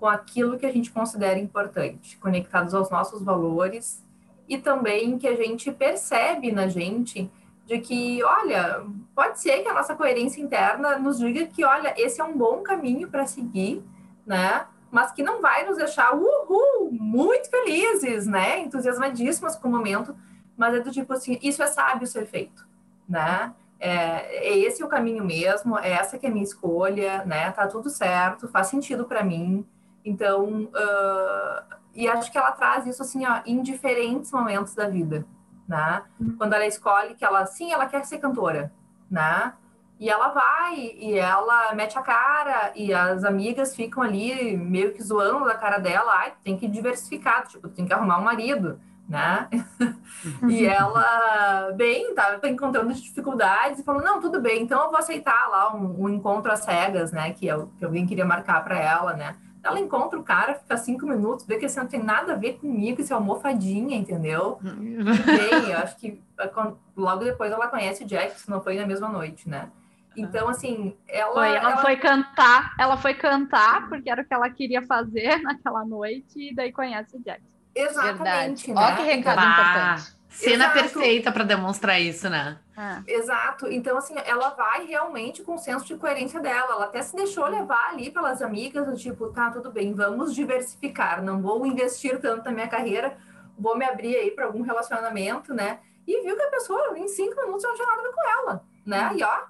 com 0.00 0.08
aquilo 0.08 0.58
que 0.58 0.64
a 0.64 0.72
gente 0.72 0.90
considera 0.90 1.38
importante, 1.38 2.16
conectados 2.16 2.72
aos 2.72 2.90
nossos 2.90 3.22
valores 3.22 4.02
e 4.48 4.56
também 4.56 5.18
que 5.18 5.28
a 5.28 5.36
gente 5.36 5.70
percebe 5.70 6.50
na 6.50 6.66
gente 6.66 7.30
de 7.66 7.78
que, 7.78 8.24
olha, 8.24 8.82
pode 9.14 9.40
ser 9.40 9.62
que 9.62 9.68
a 9.68 9.74
nossa 9.74 9.94
coerência 9.94 10.40
interna 10.40 10.98
nos 10.98 11.18
diga 11.18 11.46
que, 11.46 11.64
olha, 11.64 11.94
esse 11.96 12.20
é 12.20 12.24
um 12.24 12.36
bom 12.36 12.62
caminho 12.62 13.08
para 13.08 13.26
seguir, 13.26 13.84
né? 14.26 14.66
Mas 14.90 15.12
que 15.12 15.22
não 15.22 15.40
vai 15.40 15.64
nos 15.66 15.76
deixar, 15.76 16.12
uhul, 16.16 16.90
muito 16.90 17.48
felizes, 17.48 18.26
né? 18.26 18.58
Entusiasmadíssimas 18.60 19.54
com 19.54 19.68
o 19.68 19.70
momento, 19.70 20.16
mas 20.56 20.74
é 20.74 20.80
do 20.80 20.90
tipo 20.90 21.12
assim, 21.12 21.38
isso 21.42 21.62
é 21.62 21.66
sábio 21.66 22.06
ser 22.06 22.26
feito, 22.26 22.66
né? 23.08 23.54
É, 23.78 24.48
é 24.48 24.58
esse 24.58 24.82
o 24.82 24.88
caminho 24.88 25.24
mesmo, 25.24 25.78
é 25.78 25.90
essa 25.92 26.18
que 26.18 26.26
é 26.26 26.28
a 26.28 26.32
minha 26.32 26.44
escolha, 26.44 27.24
né? 27.24 27.52
Tá 27.52 27.66
tudo 27.68 27.88
certo, 27.90 28.48
faz 28.48 28.66
sentido 28.66 29.04
para 29.04 29.22
mim, 29.22 29.64
então, 30.04 30.64
uh, 30.64 31.74
e 31.94 32.08
acho 32.08 32.30
que 32.30 32.38
ela 32.38 32.52
traz 32.52 32.86
isso 32.86 33.02
assim, 33.02 33.26
ó, 33.26 33.40
em 33.44 33.62
diferentes 33.62 34.30
momentos 34.32 34.74
da 34.74 34.88
vida, 34.88 35.26
né? 35.68 36.02
Uhum. 36.18 36.36
Quando 36.36 36.54
ela 36.54 36.66
escolhe 36.66 37.14
que 37.14 37.24
ela, 37.24 37.44
sim, 37.46 37.72
ela 37.72 37.86
quer 37.86 38.04
ser 38.04 38.18
cantora, 38.18 38.72
né? 39.10 39.52
E 39.98 40.08
ela 40.08 40.28
vai, 40.28 40.76
e 40.76 41.18
ela 41.18 41.74
mete 41.74 41.98
a 41.98 42.02
cara, 42.02 42.72
e 42.74 42.92
as 42.94 43.22
amigas 43.22 43.76
ficam 43.76 44.02
ali 44.02 44.56
meio 44.56 44.94
que 44.94 45.02
zoando 45.02 45.44
da 45.44 45.54
cara 45.54 45.78
dela, 45.78 46.10
ai, 46.14 46.32
tem 46.42 46.56
que 46.56 46.66
diversificar, 46.66 47.46
tipo, 47.46 47.68
tem 47.68 47.84
que 47.84 47.92
arrumar 47.92 48.18
um 48.18 48.24
marido, 48.24 48.80
né? 49.06 49.46
e 50.48 50.64
uhum. 50.64 50.72
ela, 50.72 51.72
bem, 51.72 52.14
tava 52.14 52.48
encontrando 52.48 52.94
dificuldades 52.94 53.80
e 53.80 53.82
falou, 53.82 54.02
não, 54.02 54.22
tudo 54.22 54.40
bem, 54.40 54.62
então 54.62 54.84
eu 54.84 54.88
vou 54.88 54.98
aceitar 54.98 55.50
lá 55.50 55.76
um, 55.76 56.04
um 56.04 56.08
encontro 56.08 56.50
às 56.50 56.60
cegas, 56.60 57.12
né? 57.12 57.32
Que, 57.34 57.46
eu, 57.46 57.70
que 57.76 57.84
alguém 57.84 58.06
queria 58.06 58.24
marcar 58.24 58.64
para 58.64 58.78
ela, 58.80 59.12
né? 59.12 59.36
Ela 59.62 59.78
encontra 59.78 60.18
o 60.18 60.22
cara, 60.22 60.54
fica 60.54 60.76
cinco 60.76 61.06
minutos, 61.06 61.44
vê 61.46 61.58
que 61.58 61.66
assim, 61.66 61.80
não 61.80 61.86
tem 61.86 62.02
nada 62.02 62.32
a 62.32 62.36
ver 62.36 62.54
comigo, 62.54 63.00
isso 63.00 63.12
é 63.12 63.16
almofadinha, 63.16 63.96
entendeu? 63.96 64.58
Uhum. 64.64 65.12
E 65.12 65.22
bem, 65.22 65.70
eu 65.70 65.78
acho 65.78 65.96
que 65.96 66.20
é 66.38 66.50
logo 66.96 67.24
depois 67.24 67.52
ela 67.52 67.68
conhece 67.68 68.04
o 68.04 68.06
Jack, 68.06 68.40
se 68.40 68.48
não 68.50 68.62
foi 68.62 68.76
na 68.76 68.86
mesma 68.86 69.08
noite, 69.08 69.48
né? 69.48 69.70
Então, 70.16 70.48
assim, 70.48 70.96
ela. 71.08 71.34
Foi, 71.34 71.48
ela, 71.48 71.70
ela, 71.70 71.76
foi 71.78 71.96
cantar, 71.96 72.74
ela 72.78 72.96
foi 72.96 73.14
cantar, 73.14 73.88
porque 73.88 74.10
era 74.10 74.22
o 74.22 74.24
que 74.24 74.34
ela 74.34 74.50
queria 74.50 74.82
fazer 74.82 75.38
naquela 75.42 75.84
noite, 75.84 76.50
e 76.50 76.54
daí 76.54 76.72
conhece 76.72 77.16
o 77.16 77.20
Jack. 77.22 77.42
Exatamente. 77.74 78.72
Né? 78.72 78.80
Olha 78.80 78.96
que 78.96 79.02
recado 79.02 79.40
importante. 79.40 80.19
Cena 80.30 80.66
Exato. 80.66 80.72
perfeita 80.78 81.32
para 81.32 81.44
demonstrar 81.44 82.00
isso, 82.00 82.30
né? 82.30 82.58
Ah. 82.76 83.02
Exato. 83.06 83.66
Então, 83.66 83.98
assim, 83.98 84.14
ela 84.24 84.50
vai 84.50 84.86
realmente 84.86 85.42
com 85.42 85.54
o 85.54 85.58
senso 85.58 85.84
de 85.84 85.96
coerência 85.96 86.40
dela. 86.40 86.74
Ela 86.74 86.84
até 86.84 87.02
se 87.02 87.14
deixou 87.16 87.46
levar 87.46 87.90
ali 87.90 88.10
pelas 88.10 88.40
amigas, 88.40 89.00
tipo, 89.00 89.28
tá, 89.32 89.50
tudo 89.50 89.70
bem, 89.70 89.92
vamos 89.92 90.34
diversificar. 90.34 91.22
Não 91.22 91.42
vou 91.42 91.66
investir 91.66 92.18
tanto 92.20 92.44
na 92.44 92.52
minha 92.52 92.68
carreira, 92.68 93.18
vou 93.58 93.76
me 93.76 93.84
abrir 93.84 94.16
aí 94.16 94.30
para 94.30 94.46
algum 94.46 94.62
relacionamento, 94.62 95.52
né? 95.52 95.80
E 96.06 96.22
viu 96.22 96.36
que 96.36 96.42
a 96.42 96.50
pessoa, 96.50 96.96
em 96.96 97.08
cinco 97.08 97.36
minutos, 97.42 97.64
não 97.64 97.74
tinha 97.74 97.86
nada 97.86 98.00
a 98.00 98.04
ver 98.04 98.12
com 98.12 98.28
ela, 98.28 98.64
né? 98.86 99.12
E 99.16 99.22
ó, 99.24 99.40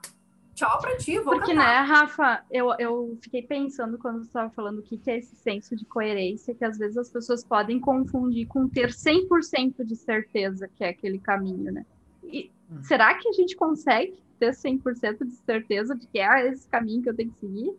tchau 0.55 0.79
pra 0.79 0.97
ti, 0.97 1.19
vou 1.19 1.35
Porque, 1.35 1.55
cantar. 1.55 1.83
né, 1.83 1.89
Rafa, 1.89 2.45
eu, 2.51 2.75
eu 2.79 3.19
fiquei 3.21 3.43
pensando 3.43 3.99
quando 3.99 4.19
você 4.19 4.27
estava 4.27 4.51
falando 4.51 4.79
o 4.79 4.83
que, 4.83 4.99
que 4.99 5.11
é 5.11 5.19
esse 5.19 5.35
senso 5.37 5.75
de 5.75 5.85
coerência, 5.85 6.55
que 6.55 6.65
às 6.65 6.79
vezes 6.79 6.97
as 6.97 7.11
pessoas 7.11 7.45
podem 7.45 7.79
confundir 7.81 8.47
com 8.47 8.69
ter 8.69 8.91
100% 8.91 9.85
de 9.85 9.97
certeza 9.97 10.69
que 10.69 10.85
é 10.85 10.91
aquele 10.91 11.19
caminho, 11.19 11.73
né? 11.73 11.87
E 12.25 12.51
hum. 12.71 12.83
será 12.83 13.15
que 13.15 13.29
a 13.29 13.33
gente 13.33 13.57
consegue 13.57 14.19
ter 14.39 14.53
100% 14.53 15.25
de 15.25 15.33
certeza 15.33 15.95
de 15.95 16.07
que 16.07 16.19
é 16.19 16.49
esse 16.49 16.67
caminho 16.69 17.03
que 17.03 17.11
eu 17.11 17.17
tenho 17.17 17.31
que 17.31 17.41
seguir? 17.41 17.75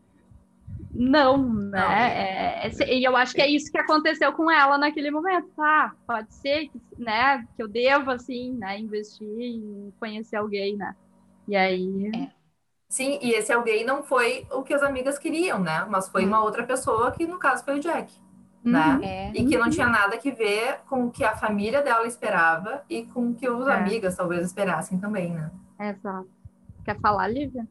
Não, 0.93 1.37
né? 1.37 1.69
Não. 1.71 1.91
É, 1.91 2.67
é, 2.67 2.97
e 2.97 3.03
eu 3.03 3.15
acho 3.15 3.33
que 3.33 3.41
é 3.41 3.49
isso 3.49 3.71
que 3.71 3.77
aconteceu 3.77 4.31
com 4.33 4.49
ela 4.51 4.77
naquele 4.77 5.09
momento. 5.09 5.47
Tá, 5.55 5.95
pode 6.05 6.33
ser 6.33 6.67
que, 6.67 6.81
né, 6.97 7.47
que 7.55 7.63
eu 7.63 7.67
devo, 7.67 8.11
assim, 8.11 8.53
né, 8.53 8.79
investir 8.79 9.27
em 9.27 9.93
conhecer 9.99 10.35
alguém, 10.35 10.75
né? 10.75 10.95
E 11.47 11.55
aí... 11.55 12.11
É. 12.13 12.40
Sim, 12.91 13.17
e 13.21 13.31
esse 13.31 13.53
alguém 13.53 13.85
não 13.85 14.03
foi 14.03 14.45
o 14.51 14.63
que 14.63 14.73
as 14.73 14.83
amigas 14.83 15.17
queriam, 15.17 15.57
né? 15.57 15.85
Mas 15.89 16.09
foi 16.09 16.25
uma 16.25 16.43
outra 16.43 16.63
pessoa 16.63 17.09
que, 17.09 17.25
no 17.25 17.39
caso, 17.39 17.63
foi 17.63 17.77
o 17.77 17.79
Jack. 17.79 18.13
Né? 18.61 18.85
Uhum. 18.85 19.01
É. 19.01 19.31
E 19.33 19.45
que 19.45 19.57
não 19.57 19.69
tinha 19.69 19.87
nada 19.87 20.17
que 20.17 20.29
ver 20.29 20.81
com 20.89 21.05
o 21.05 21.09
que 21.09 21.23
a 21.23 21.33
família 21.33 21.81
dela 21.81 22.05
esperava 22.05 22.83
e 22.89 23.03
com 23.03 23.29
o 23.29 23.33
que 23.33 23.49
os 23.49 23.65
é. 23.65 23.71
amigas 23.71 24.17
talvez 24.17 24.45
esperassem 24.45 24.99
também, 24.99 25.31
né? 25.31 25.49
Exato. 25.79 26.27
Quer 26.83 26.99
falar, 26.99 27.29
Lívia? 27.29 27.65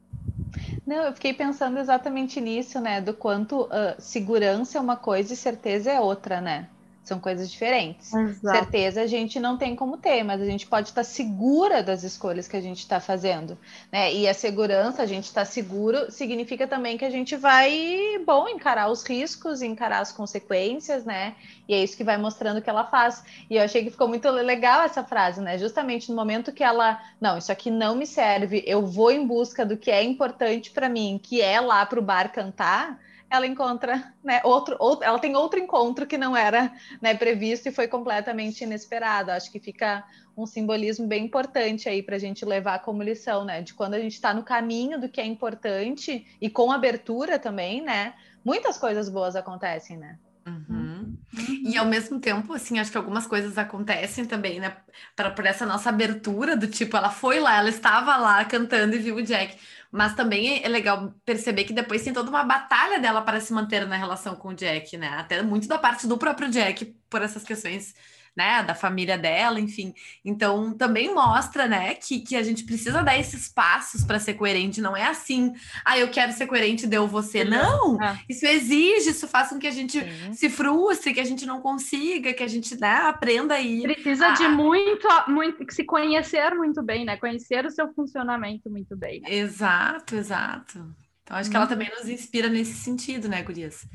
Não, 0.87 1.03
eu 1.03 1.13
fiquei 1.13 1.35
pensando 1.35 1.77
exatamente 1.77 2.41
nisso, 2.41 2.81
né? 2.81 2.99
Do 2.99 3.13
quanto 3.13 3.65
uh, 3.65 3.69
segurança 3.99 4.79
é 4.79 4.81
uma 4.81 4.97
coisa 4.97 5.33
e 5.33 5.37
certeza 5.37 5.91
é 5.91 5.99
outra, 5.99 6.41
né? 6.41 6.67
São 7.03 7.19
coisas 7.19 7.49
diferentes. 7.49 8.13
Exato. 8.13 8.57
Certeza 8.57 9.01
a 9.01 9.07
gente 9.07 9.39
não 9.39 9.57
tem 9.57 9.75
como 9.75 9.97
ter, 9.97 10.23
mas 10.23 10.39
a 10.39 10.45
gente 10.45 10.67
pode 10.67 10.89
estar 10.89 11.03
segura 11.03 11.81
das 11.81 12.03
escolhas 12.03 12.47
que 12.47 12.55
a 12.55 12.61
gente 12.61 12.79
está 12.79 12.99
fazendo, 12.99 13.57
né? 13.91 14.13
E 14.13 14.27
a 14.27 14.33
segurança, 14.35 15.01
a 15.01 15.05
gente 15.07 15.25
estar 15.25 15.45
seguro, 15.45 16.11
significa 16.11 16.67
também 16.67 16.99
que 16.99 17.05
a 17.05 17.09
gente 17.09 17.35
vai, 17.35 18.21
bom, 18.23 18.47
encarar 18.47 18.89
os 18.89 19.03
riscos, 19.03 19.63
encarar 19.63 19.99
as 19.99 20.11
consequências, 20.11 21.03
né? 21.03 21.35
E 21.67 21.73
é 21.73 21.83
isso 21.83 21.97
que 21.97 22.03
vai 22.03 22.17
mostrando 22.17 22.61
que 22.61 22.69
ela 22.69 22.83
faz. 22.83 23.23
E 23.49 23.55
eu 23.55 23.63
achei 23.63 23.83
que 23.83 23.89
ficou 23.89 24.07
muito 24.07 24.29
legal 24.29 24.83
essa 24.83 25.03
frase, 25.03 25.41
né? 25.41 25.57
Justamente 25.57 26.09
no 26.09 26.15
momento 26.15 26.51
que 26.51 26.63
ela, 26.63 27.01
não, 27.19 27.35
isso 27.35 27.51
aqui 27.51 27.71
não 27.71 27.95
me 27.95 28.05
serve, 28.05 28.63
eu 28.67 28.85
vou 28.85 29.11
em 29.11 29.25
busca 29.25 29.65
do 29.65 29.75
que 29.75 29.89
é 29.89 30.03
importante 30.03 30.69
para 30.69 30.87
mim, 30.87 31.19
que 31.21 31.41
é 31.41 31.59
lá 31.59 31.83
para 31.83 31.99
o 31.99 32.03
bar 32.03 32.31
cantar 32.31 32.99
ela 33.31 33.47
encontra, 33.47 34.13
né, 34.21 34.41
outro, 34.43 34.75
outro, 34.77 35.05
ela 35.05 35.17
tem 35.17 35.35
outro 35.37 35.57
encontro 35.57 36.05
que 36.05 36.17
não 36.17 36.35
era 36.35 36.69
né, 37.01 37.15
previsto 37.15 37.69
e 37.69 37.71
foi 37.71 37.87
completamente 37.87 38.63
inesperado. 38.65 39.31
Acho 39.31 39.49
que 39.49 39.59
fica 39.59 40.03
um 40.35 40.45
simbolismo 40.45 41.07
bem 41.07 41.25
importante 41.25 41.87
aí 41.87 42.03
para 42.03 42.17
a 42.17 42.19
gente 42.19 42.43
levar 42.43 42.79
como 42.79 43.01
lição, 43.01 43.45
né? 43.45 43.61
De 43.61 43.73
quando 43.73 43.93
a 43.93 43.99
gente 43.99 44.13
está 44.13 44.33
no 44.33 44.43
caminho 44.43 44.99
do 44.99 45.07
que 45.07 45.21
é 45.21 45.25
importante 45.25 46.27
e 46.41 46.49
com 46.49 46.71
abertura 46.71 47.39
também, 47.39 47.81
né? 47.81 48.13
Muitas 48.43 48.77
coisas 48.77 49.07
boas 49.07 49.35
acontecem, 49.35 49.97
né? 49.97 50.17
Uhum. 50.45 51.15
E 51.63 51.77
ao 51.77 51.85
mesmo 51.85 52.19
tempo, 52.19 52.53
assim, 52.53 52.79
acho 52.79 52.91
que 52.91 52.97
algumas 52.97 53.27
coisas 53.27 53.57
acontecem 53.57 54.25
também, 54.25 54.59
né? 54.59 54.75
Para 55.15 55.31
por 55.31 55.45
essa 55.45 55.65
nossa 55.65 55.89
abertura 55.89 56.57
do 56.57 56.67
tipo, 56.67 56.97
ela 56.97 57.09
foi 57.09 57.39
lá, 57.39 57.57
ela 57.59 57.69
estava 57.69 58.17
lá 58.17 58.43
cantando 58.43 58.95
e 58.95 58.99
viu 58.99 59.15
o 59.15 59.21
Jack. 59.21 59.55
Mas 59.91 60.15
também 60.15 60.63
é 60.63 60.67
legal 60.69 61.13
perceber 61.25 61.65
que 61.65 61.73
depois 61.73 62.03
tem 62.03 62.13
toda 62.13 62.29
uma 62.29 62.43
batalha 62.43 62.99
dela 62.99 63.21
para 63.21 63.41
se 63.41 63.53
manter 63.53 63.85
na 63.87 63.97
relação 63.97 64.35
com 64.35 64.49
o 64.49 64.53
Jack, 64.55 64.97
né? 64.97 65.09
Até 65.09 65.41
muito 65.43 65.67
da 65.67 65.77
parte 65.77 66.07
do 66.07 66.17
próprio 66.17 66.49
Jack, 66.49 66.85
por 67.09 67.21
essas 67.21 67.43
questões 67.43 67.93
né, 68.35 68.63
da 68.63 68.73
família 68.73 69.17
dela, 69.17 69.59
enfim. 69.59 69.93
Então, 70.23 70.73
também 70.73 71.13
mostra, 71.13 71.67
né, 71.67 71.93
que, 71.95 72.21
que 72.21 72.35
a 72.35 72.43
gente 72.43 72.63
precisa 72.63 73.03
dar 73.03 73.17
esses 73.17 73.49
passos 73.49 74.03
para 74.03 74.19
ser 74.19 74.35
coerente. 74.35 74.81
Não 74.81 74.95
é 74.95 75.05
assim, 75.07 75.53
ah, 75.83 75.97
eu 75.97 76.09
quero 76.09 76.31
ser 76.31 76.47
coerente, 76.47 76.87
deu 76.87 77.07
você. 77.07 77.43
Não! 77.43 78.01
É. 78.01 78.19
Isso 78.29 78.45
exige, 78.45 79.09
isso 79.09 79.27
faz 79.27 79.49
com 79.49 79.59
que 79.59 79.67
a 79.67 79.71
gente 79.71 79.99
Sim. 79.99 80.33
se 80.33 80.49
frustre, 80.49 81.13
que 81.13 81.19
a 81.19 81.25
gente 81.25 81.45
não 81.45 81.61
consiga, 81.61 82.33
que 82.33 82.43
a 82.43 82.47
gente 82.47 82.79
né, 82.79 83.01
aprenda 83.03 83.55
aí. 83.55 83.81
Precisa 83.81 84.27
a... 84.27 84.33
de 84.33 84.47
muito, 84.47 85.07
muito, 85.27 85.65
se 85.73 85.83
conhecer 85.83 86.53
muito 86.55 86.81
bem, 86.81 87.05
né? 87.05 87.17
Conhecer 87.17 87.65
o 87.65 87.71
seu 87.71 87.91
funcionamento 87.93 88.69
muito 88.69 88.95
bem. 88.95 89.21
Né? 89.21 89.33
Exato, 89.33 90.15
exato. 90.15 90.95
Então, 91.31 91.39
acho 91.39 91.49
que 91.49 91.55
ela 91.55 91.63
uhum. 91.63 91.71
também 91.71 91.89
nos 91.89 92.09
inspira 92.09 92.49
nesse 92.49 92.73
sentido, 92.73 93.29
né, 93.29 93.41
Gurias? 93.41 93.85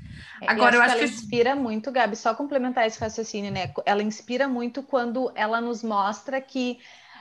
É, 0.40 0.50
Agora, 0.50 0.76
eu 0.76 0.80
acho, 0.80 0.94
eu 0.94 0.94
acho 0.94 0.94
que, 0.94 1.04
ela 1.04 1.12
inspira 1.12 1.54
muito, 1.54 1.92
Gabi, 1.92 2.16
só 2.16 2.34
complementar 2.34 2.86
esse 2.86 2.98
raciocínio, 2.98 3.52
né? 3.52 3.74
Ela 3.84 4.02
inspira 4.02 4.48
muito 4.48 4.82
quando 4.82 5.30
ela 5.34 5.60
nos 5.60 5.82
mostra 5.82 6.40
que 6.40 6.78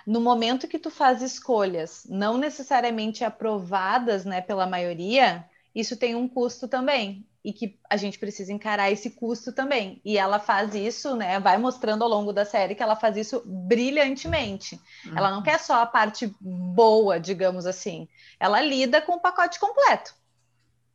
no 0.08 0.22
momento 0.22 0.70
que 0.70 0.80
tu 0.80 0.90
faz 0.90 1.22
escolhas 1.22 2.08
não 2.10 2.38
necessariamente 2.38 3.26
aprovadas, 3.26 4.24
né, 4.24 4.40
pela 4.40 4.66
maioria, 4.66 5.44
isso 5.74 5.98
tem 5.98 6.16
um 6.16 6.30
custo 6.30 6.66
também 6.66 7.28
e 7.46 7.54
que 7.54 7.80
a 7.88 7.96
gente 7.96 8.18
precisa 8.18 8.52
encarar 8.52 8.92
esse 8.92 9.12
custo 9.12 9.54
também. 9.54 10.02
E 10.04 10.18
ela 10.18 10.40
faz 10.40 10.74
isso, 10.74 11.16
né? 11.16 11.40
Vai 11.40 11.60
mostrando 11.60 12.04
ao 12.04 12.10
longo 12.10 12.34
da 12.34 12.44
série 12.44 12.74
que 12.74 12.82
ela 12.82 12.96
faz 12.96 13.16
isso 13.16 13.44
brilhantemente. 13.46 14.82
Uhum. 15.06 15.16
Ela 15.16 15.30
não 15.30 15.44
quer 15.44 15.60
só 15.60 15.84
a 15.84 15.86
parte 15.86 16.36
boa, 16.42 17.20
digamos 17.20 17.68
assim. 17.68 18.08
Ela 18.40 18.60
lida 18.62 19.00
com 19.00 19.14
o 19.14 19.20
pacote 19.20 19.60
completo. 19.60 20.16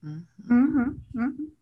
Uhum. 0.02 0.98
Uhum. 1.14 1.52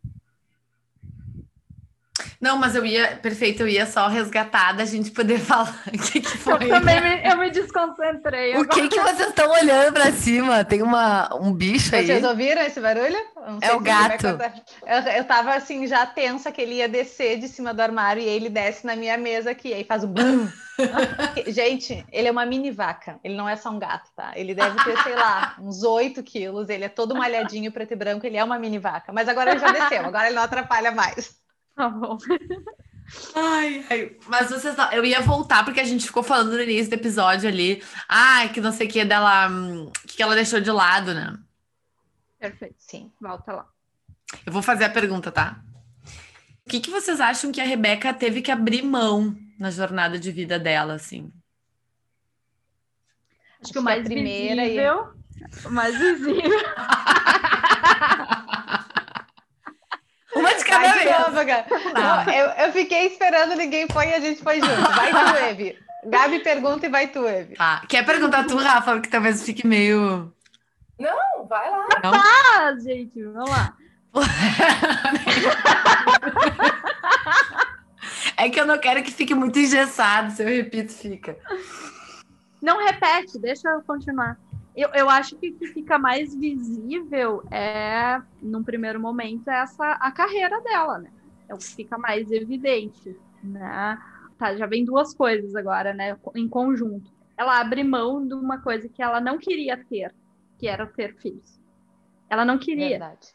Não, 2.41 2.57
mas 2.57 2.77
eu 2.77 2.87
ia, 2.87 3.17
perfeito, 3.17 3.63
eu 3.63 3.69
ia 3.69 3.85
só 3.85 4.07
resgatar 4.07 4.73
da 4.73 4.85
gente 4.85 5.11
poder 5.11 5.39
falar 5.41 5.75
o 5.89 5.91
que, 5.99 6.21
que 6.21 6.39
foi. 6.39 6.65
Eu 6.65 6.69
também 6.69 7.01
me, 7.01 7.29
eu 7.29 7.37
me 7.37 7.51
desconcentrei. 7.51 8.57
O 8.57 8.69
que 8.69 8.89
que 8.89 9.01
vocês 9.01 9.29
estão 9.29 9.51
olhando 9.51 9.93
para 9.93 10.13
cima? 10.13 10.65
Tem 10.65 10.81
uma, 10.81 11.35
um 11.35 11.53
bicho 11.53 11.95
aí. 11.97 12.07
Vocês 12.07 12.23
ouviram 12.23 12.63
esse 12.63 12.81
barulho? 12.81 13.19
É 13.61 13.73
o 13.73 13.81
gato. 13.81 14.27
Eu, 14.87 15.13
eu 15.17 15.25
tava 15.25 15.55
assim, 15.55 15.87
já 15.87 16.07
tensa 16.07 16.53
que 16.53 16.61
ele 16.61 16.77
ia 16.77 16.89
descer 16.89 17.39
de 17.39 17.49
cima 17.49 17.75
do 17.75 17.81
armário 17.81 18.23
e 18.23 18.29
ele 18.29 18.49
desce 18.49 18.87
na 18.87 18.95
minha 18.95 19.19
mesa 19.19 19.51
aqui, 19.51 19.75
aí 19.75 19.83
faz 19.83 20.05
o 20.05 20.09
bum. 20.09 20.49
gente, 21.49 22.07
ele 22.13 22.29
é 22.29 22.31
uma 22.31 22.47
mini 22.47 22.71
vaca, 22.71 23.19
ele 23.25 23.35
não 23.35 23.49
é 23.49 23.57
só 23.57 23.71
um 23.71 23.81
gato, 23.81 24.11
tá? 24.15 24.33
Ele 24.37 24.55
deve 24.55 24.77
ter, 24.85 24.97
sei 25.03 25.15
lá, 25.17 25.57
uns 25.61 25.83
8 25.83 26.23
quilos, 26.23 26.69
ele 26.69 26.85
é 26.85 26.89
todo 26.89 27.17
malhadinho, 27.17 27.73
preto 27.73 27.93
e 27.93 27.97
branco, 27.97 28.25
ele 28.25 28.37
é 28.37 28.45
uma 28.45 28.61
mini 28.61 28.79
vaca. 28.79 29.13
Mas 29.13 29.29
agora 29.29 29.51
ele 29.51 29.59
já 29.59 29.73
desceu, 29.73 30.07
agora 30.07 30.27
ele 30.27 30.37
não 30.37 30.43
atrapalha 30.43 30.93
mais. 30.93 31.37
Tá 31.79 31.89
bom. 31.89 32.19
Ai, 33.37 33.87
ai, 33.89 34.17
mas 34.27 34.51
vocês 34.51 34.77
não, 34.77 34.91
eu 34.93 35.05
ia 35.05 35.21
voltar 35.21 35.65
porque 35.65 35.79
a 35.79 35.85
gente 35.85 36.05
ficou 36.05 36.25
falando 36.25 36.51
no 36.51 36.61
início 36.61 36.91
do 36.91 36.95
episódio 36.95 37.49
ali, 37.49 37.81
ai, 38.09 38.49
que 38.53 38.61
não 38.61 38.73
sei 38.73 38.89
o 38.89 38.91
que 38.91 39.05
dela, 39.05 39.49
que 40.09 40.21
ela 40.21 40.35
deixou 40.35 40.61
de 40.61 40.73
lado, 40.73 41.15
né? 41.15 41.39
Perfeito, 42.37 42.75
sim, 42.79 43.13
volta 43.21 43.53
lá. 43.53 43.69
Eu 44.45 44.53
vou 44.53 44.61
fazer 44.61 44.87
a 44.87 44.91
pergunta, 44.91 45.31
tá? 45.31 45.61
O 46.67 46.69
que, 46.69 46.81
que 46.81 46.91
vocês 46.91 47.21
acham 47.21 47.53
que 47.53 47.61
a 47.61 47.65
Rebeca 47.65 48.13
teve 48.13 48.43
que 48.43 48.51
abrir 48.51 48.83
mão 48.83 49.37
na 49.57 49.71
jornada 49.71 50.19
de 50.19 50.33
vida 50.33 50.59
dela, 50.59 50.95
assim? 50.95 51.33
Acho, 53.61 53.63
Acho 53.63 53.73
que 53.73 53.79
o 53.79 53.83
mais 53.83 54.03
primeira 54.03 54.65
visível, 54.65 55.15
e... 55.37 55.67
o 55.67 55.71
mais 55.71 55.97
visível. 55.97 56.43
Uma 60.39 60.55
de 60.55 60.65
Não, 61.95 62.33
eu, 62.33 62.67
eu 62.67 62.73
fiquei 62.73 63.07
esperando 63.07 63.57
ninguém 63.57 63.89
foi 63.89 64.09
e 64.09 64.15
a 64.15 64.21
gente 64.21 64.43
foi 64.43 64.61
junto. 64.61 64.95
Vai 64.95 65.11
tu, 65.11 65.37
Evi. 65.51 65.79
Gabi 66.07 66.39
pergunta 66.41 66.87
e 66.87 66.89
vai 66.89 67.09
tu, 67.09 67.27
Evi. 67.27 67.57
Tá. 67.57 67.83
Quer 67.89 68.05
perguntar 68.05 68.45
tu, 68.45 68.57
Rafa, 68.57 69.01
que 69.01 69.09
talvez 69.09 69.43
fique 69.43 69.67
meio... 69.67 70.33
Não, 70.99 71.47
vai 71.47 71.71
lá. 71.71 71.87
Não? 72.03 72.13
Tá, 72.13 72.77
gente, 72.81 73.23
vamos 73.23 73.51
lá. 73.51 73.75
é 78.37 78.49
que 78.49 78.59
eu 78.59 78.67
não 78.67 78.79
quero 78.79 79.03
que 79.03 79.13
fique 79.13 79.35
muito 79.35 79.59
engessado, 79.59 80.33
se 80.33 80.43
eu 80.43 80.49
repito, 80.49 80.93
fica. 80.93 81.37
Não 82.61 82.85
repete, 82.85 83.39
deixa 83.39 83.69
eu 83.69 83.83
continuar. 83.83 84.39
Eu, 84.77 84.91
eu 84.91 85.11
acho 85.11 85.37
que 85.37 85.51
o 85.51 85.55
que 85.55 85.69
fica 85.69 85.99
mais 85.99 86.35
visível 86.35 87.43
é, 87.51 88.21
num 88.41 88.63
primeiro 88.63 89.01
momento, 89.01 89.49
essa 89.49 89.93
a 89.93 90.13
carreira 90.13 90.61
dela, 90.61 90.99
né? 90.99 91.11
É 91.49 91.55
o 91.55 91.59
que 91.59 91.75
fica 91.75 91.97
mais 91.97 92.31
evidente, 92.31 93.17
né? 93.43 93.99
Tá, 94.39 94.57
já 94.57 94.67
vem 94.67 94.85
duas 94.85 95.15
coisas 95.15 95.55
agora, 95.55 95.95
né? 95.95 96.17
Em 96.35 96.49
conjunto. 96.49 97.11
Ela 97.37 97.61
abre 97.61 97.83
mão 97.83 98.27
de 98.27 98.35
uma 98.35 98.61
coisa 98.61 98.89
que 98.89 99.03
ela 99.03 99.21
não 99.21 99.39
queria 99.39 99.77
ter, 99.85 100.15
que 100.59 100.67
era 100.69 100.87
ter 100.87 101.15
filhos. 101.17 101.61
Ela 102.29 102.45
não 102.45 102.59
queria. 102.59 102.91
Verdade. 102.91 103.29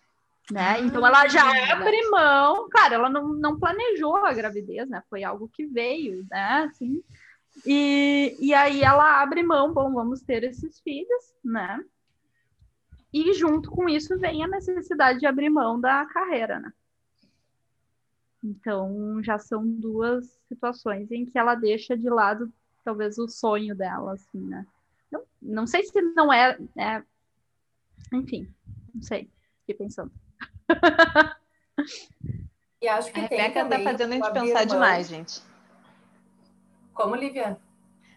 Né? 0.51 0.61
Ah, 0.61 0.79
então 0.79 1.07
ela 1.07 1.25
já 1.29 1.43
abre 1.71 2.09
mão, 2.09 2.67
cara, 2.69 2.95
ela 2.95 3.09
não, 3.09 3.29
não 3.29 3.57
planejou 3.57 4.17
a 4.17 4.33
gravidez, 4.33 4.89
né? 4.89 5.01
Foi 5.09 5.23
algo 5.23 5.47
que 5.47 5.65
veio, 5.65 6.25
né? 6.29 6.69
Assim, 6.69 7.01
e, 7.65 8.35
e 8.39 8.53
aí 8.53 8.81
ela 8.81 9.21
abre 9.21 9.43
mão, 9.43 9.73
bom, 9.73 9.93
vamos 9.93 10.21
ter 10.21 10.43
esses 10.43 10.79
filhos, 10.81 11.33
né? 11.43 11.79
E 13.13 13.31
junto 13.33 13.69
com 13.69 13.87
isso 13.87 14.17
vem 14.17 14.43
a 14.43 14.47
necessidade 14.47 15.19
de 15.19 15.25
abrir 15.25 15.49
mão 15.49 15.79
da 15.79 16.05
carreira, 16.07 16.59
né? 16.59 16.73
Então 18.43 19.21
já 19.23 19.39
são 19.39 19.65
duas 19.65 20.25
situações 20.47 21.11
em 21.11 21.25
que 21.25 21.37
ela 21.37 21.55
deixa 21.55 21.95
de 21.95 22.09
lado 22.09 22.51
talvez 22.83 23.17
o 23.17 23.27
sonho 23.27 23.73
dela, 23.75 24.13
assim, 24.13 24.41
né? 24.41 24.65
Não, 25.09 25.23
não 25.41 25.67
sei 25.67 25.83
se 25.83 26.01
não 26.01 26.31
é, 26.33 26.57
é... 26.77 27.01
Enfim, 28.11 28.53
não 28.93 29.01
sei. 29.01 29.29
Fiquei 29.61 29.75
pensando. 29.75 30.11
E 32.83 32.87
acho 32.89 33.13
que 33.13 33.19
a 33.21 33.23
Rebeca 33.23 33.65
tá 33.65 33.79
fazendo 33.79 34.11
a 34.11 34.15
gente 34.17 34.33
pensar 34.33 34.65
demais, 34.65 35.07
gente. 35.07 35.41
Como, 36.93 37.15
Lívia? 37.15 37.57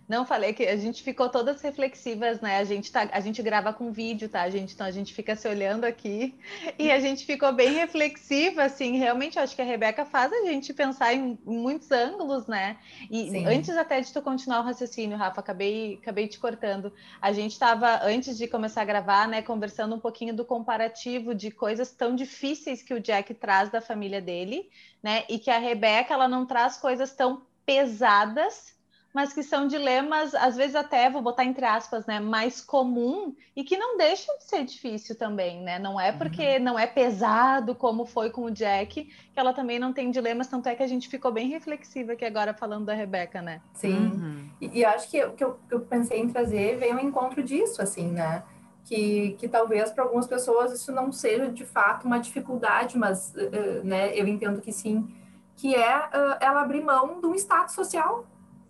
Não, 0.09 0.25
falei 0.25 0.53
que 0.53 0.65
a 0.65 0.77
gente 0.77 1.03
ficou 1.03 1.29
todas 1.29 1.61
reflexivas, 1.61 2.41
né? 2.41 2.59
A 2.59 2.65
gente, 2.65 2.93
tá, 2.93 3.09
a 3.11 3.19
gente 3.19 3.43
grava 3.43 3.73
com 3.73 3.91
vídeo, 3.91 4.29
tá, 4.29 4.49
gente? 4.49 4.73
Então 4.73 4.87
a 4.87 4.91
gente 4.93 5.13
fica 5.13 5.35
se 5.35 5.49
olhando 5.49 5.85
aqui 5.85 6.33
e 6.79 6.93
a 6.93 7.01
gente 7.01 7.27
ficou 7.27 7.53
bem 7.53 7.73
reflexiva, 7.73 8.63
assim. 8.63 8.97
Realmente, 8.99 9.37
acho 9.39 9.57
que 9.57 9.63
a 9.63 9.65
Rebeca 9.65 10.05
faz 10.05 10.33
a 10.33 10.45
gente 10.47 10.73
pensar 10.73 11.13
em 11.13 11.37
muitos 11.45 11.91
ângulos, 11.91 12.47
né? 12.47 12.77
E 13.11 13.31
Sim. 13.31 13.47
antes 13.47 13.77
até 13.77 14.01
de 14.01 14.13
tu 14.13 14.23
continuar 14.23 14.61
o 14.61 14.63
raciocínio, 14.63 15.17
Rafa, 15.17 15.41
acabei, 15.41 15.99
acabei 16.01 16.29
te 16.29 16.39
cortando. 16.39 16.93
A 17.21 17.33
gente 17.33 17.53
estava, 17.53 18.01
antes 18.05 18.39
de 18.39 18.47
começar 18.47 18.83
a 18.83 18.85
gravar, 18.85 19.27
né, 19.27 19.43
conversando 19.43 19.97
um 19.97 20.01
pouquinho 20.01 20.35
do 20.35 20.45
comparativo 20.45 21.35
de 21.35 21.51
coisas 21.51 21.91
tão 21.91 22.15
difíceis 22.15 22.81
que 22.81 22.95
o 22.95 23.01
Jack 23.01 23.35
traz 23.35 23.71
da 23.71 23.81
família 23.81 24.21
dele, 24.21 24.71
né? 25.03 25.25
E 25.29 25.37
que 25.39 25.51
a 25.51 25.59
Rebeca, 25.59 26.15
ela 26.15 26.29
não 26.29 26.47
traz 26.47 26.77
coisas 26.77 27.13
tão 27.13 27.43
pesadas, 27.65 28.77
mas 29.17 29.33
que 29.33 29.43
são 29.43 29.67
dilemas, 29.67 30.35
às 30.35 30.59
vezes 30.59 30.77
até, 30.77 31.09
vou 31.09 31.23
botar 31.23 31.43
entre 31.43 31.65
aspas, 31.65 32.05
né, 32.05 32.21
mais 32.21 32.61
comum 32.61 33.35
e 33.57 33.65
que 33.65 33.75
não 33.79 33.97
deixam 33.97 34.37
de 34.37 34.45
ser 34.45 34.63
difícil 34.63 35.17
também, 35.17 35.63
né? 35.63 35.79
Não 35.79 35.99
é 35.99 36.13
porque 36.13 36.59
uhum. 36.59 36.63
não 36.63 36.79
é 36.79 36.87
pesado 36.87 37.75
como 37.75 38.05
foi 38.05 38.29
com 38.29 38.43
o 38.43 38.51
Jack, 38.51 39.05
que 39.05 39.11
ela 39.35 39.55
também 39.55 39.79
não 39.79 39.91
tem 39.91 40.11
dilemas, 40.11 40.49
tanto 40.49 40.69
é 40.69 40.75
que 40.75 40.83
a 40.83 40.87
gente 40.87 41.09
ficou 41.09 41.33
bem 41.33 41.49
reflexiva 41.49 42.13
aqui 42.13 42.27
agora 42.27 42.53
falando 42.53 42.85
da 42.85 42.93
Rebeca, 42.93 43.41
né? 43.41 43.63
Sim. 43.73 43.97
Uhum. 43.97 44.51
E, 44.61 44.81
e, 44.81 44.85
acho 44.85 45.11
que 45.11 45.25
o 45.25 45.33
que 45.33 45.43
eu, 45.43 45.59
eu 45.71 45.81
pensei 45.81 46.21
em 46.21 46.29
trazer 46.29 46.77
veio 46.77 46.93
ao 46.93 47.01
encontro 47.01 47.43
disso, 47.43 47.81
assim, 47.81 48.11
né? 48.11 48.43
Que, 48.85 49.35
que 49.39 49.49
talvez 49.49 49.91
para 49.93 50.05
algumas 50.05 50.27
pessoas 50.27 50.73
isso 50.73 50.93
não 50.93 51.11
seja 51.11 51.49
de 51.49 51.65
fato 51.65 52.07
uma 52.07 52.19
dificuldade, 52.19 52.99
mas 52.99 53.35
uh, 53.35 53.83
né, 53.83 54.15
eu 54.15 54.29
entendo 54.29 54.61
que 54.61 54.71
sim 54.71 55.09
que 55.57 55.75
é 55.75 55.99
uh, 55.99 56.37
ela 56.39 56.61
abrir 56.61 56.85
mão 56.85 57.19
de 57.19 57.27
um 57.27 57.35
status 57.35 57.75
social, 57.75 58.27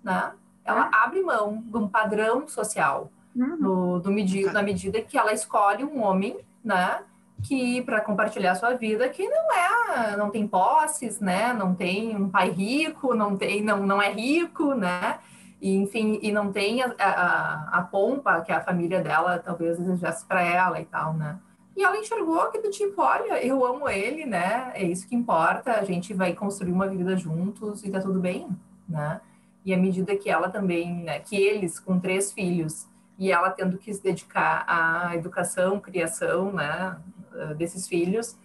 né? 0.07 0.33
Ela 0.65 0.87
é. 0.87 0.91
abre 1.05 1.21
mão 1.21 1.63
de 1.67 1.77
um 1.77 1.89
padrão 1.89 2.47
social, 2.47 3.11
uhum. 3.35 3.57
no, 3.57 3.99
do 3.99 4.11
medida, 4.11 4.53
na 4.53 4.63
medida 4.63 5.03
que 5.03 5.19
ela 5.19 5.33
escolhe 5.33 5.85
um 5.85 6.01
homem, 6.03 6.39
né? 6.65 7.01
Que 7.43 7.83
para 7.83 8.01
compartilhar 8.01 8.55
sua 8.55 8.75
vida, 8.75 9.09
que 9.09 9.29
não 9.29 9.53
é, 9.53 10.17
não 10.17 10.31
tem 10.31 10.47
posses, 10.47 11.21
né? 11.21 11.53
Não 11.53 11.75
tem 11.75 12.17
um 12.17 12.31
pai 12.31 12.51
rico, 12.51 13.15
não 13.15 13.37
tem, 13.37 13.63
não, 13.63 13.85
não 13.85 14.01
é 14.01 14.13
rico, 14.13 14.75
né? 14.75 15.19
E, 15.61 15.75
enfim, 15.75 16.19
e 16.23 16.31
não 16.31 16.53
tem 16.53 16.83
a, 16.83 16.95
a, 16.99 17.79
a 17.79 17.83
pompa 17.83 18.41
que 18.43 18.53
a 18.53 18.61
família 18.61 19.03
dela 19.03 19.39
talvez 19.39 19.79
desejasse 19.79 20.25
para 20.25 20.43
ela 20.43 20.81
e 20.81 20.85
tal, 20.85 21.15
né? 21.15 21.39
E 21.77 21.83
ela 21.83 21.97
enxergou 21.97 22.51
que 22.51 22.59
do 22.59 22.71
tipo, 22.71 23.03
olha, 23.03 23.45
eu 23.45 23.65
amo 23.65 23.89
ele, 23.89 24.25
né? 24.25 24.71
É 24.75 24.83
isso 24.85 25.07
que 25.07 25.15
importa, 25.15 25.73
a 25.73 25.85
gente 25.85 26.15
vai 26.15 26.33
construir 26.33 26.73
uma 26.73 26.89
vida 26.89 27.17
juntos 27.17 27.85
e 27.85 27.91
tá 27.91 28.01
tudo 28.01 28.19
bem, 28.19 28.49
né? 28.89 29.21
E 29.67 29.75
à 29.75 29.77
medida 29.77 30.17
que 30.17 30.31
ela 30.31 30.49
também, 30.49 31.03
né, 31.03 31.19
que 31.19 31.37
eles 31.37 31.79
com 31.79 32.01
três 32.01 32.33
filhos 32.33 32.87
e 33.19 33.33
ela 33.33 33.51
tendo 33.51 33.77
que 33.77 33.93
se 33.93 34.03
dedicar 34.03 34.65
à 34.69 35.17
educação, 35.17 35.81
criação, 35.81 36.53
né, 36.53 36.97
desses 37.57 37.89
filhos, 37.89 38.39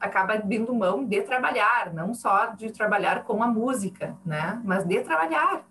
acaba 0.00 0.34
abrindo 0.34 0.74
mão 0.74 1.04
de 1.04 1.22
trabalhar, 1.22 1.92
não 1.92 2.14
só 2.14 2.46
de 2.46 2.70
trabalhar 2.70 3.24
com 3.24 3.42
a 3.42 3.46
música, 3.46 4.16
né? 4.24 4.60
Mas 4.64 4.84
de 4.84 5.00
trabalhar, 5.00 5.64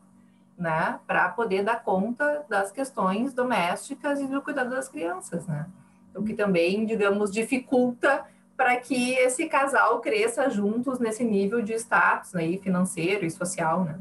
né? 0.58 1.00
Para 1.06 1.30
poder 1.30 1.64
dar 1.64 1.84
conta 1.84 2.44
das 2.50 2.72
questões 2.72 3.34
domésticas 3.34 4.20
e 4.20 4.28
do 4.28 4.42
cuidado 4.42 4.72
das 4.72 4.90
crianças, 4.90 5.46
né? 5.48 5.68
O 6.16 6.24
que 6.24 6.34
também, 6.34 6.86
digamos, 6.86 7.32
dificulta 7.32 8.26
para 8.56 8.76
que 8.78 9.14
esse 9.14 9.48
casal 9.48 10.00
cresça 10.00 10.50
juntos 10.50 11.00
nesse 11.00 11.24
nível 11.24 11.62
de 11.62 11.74
status 11.74 12.34
né, 12.34 12.58
financeiro 12.58 13.26
e 13.26 13.32
social, 13.32 13.84
né? 13.84 14.00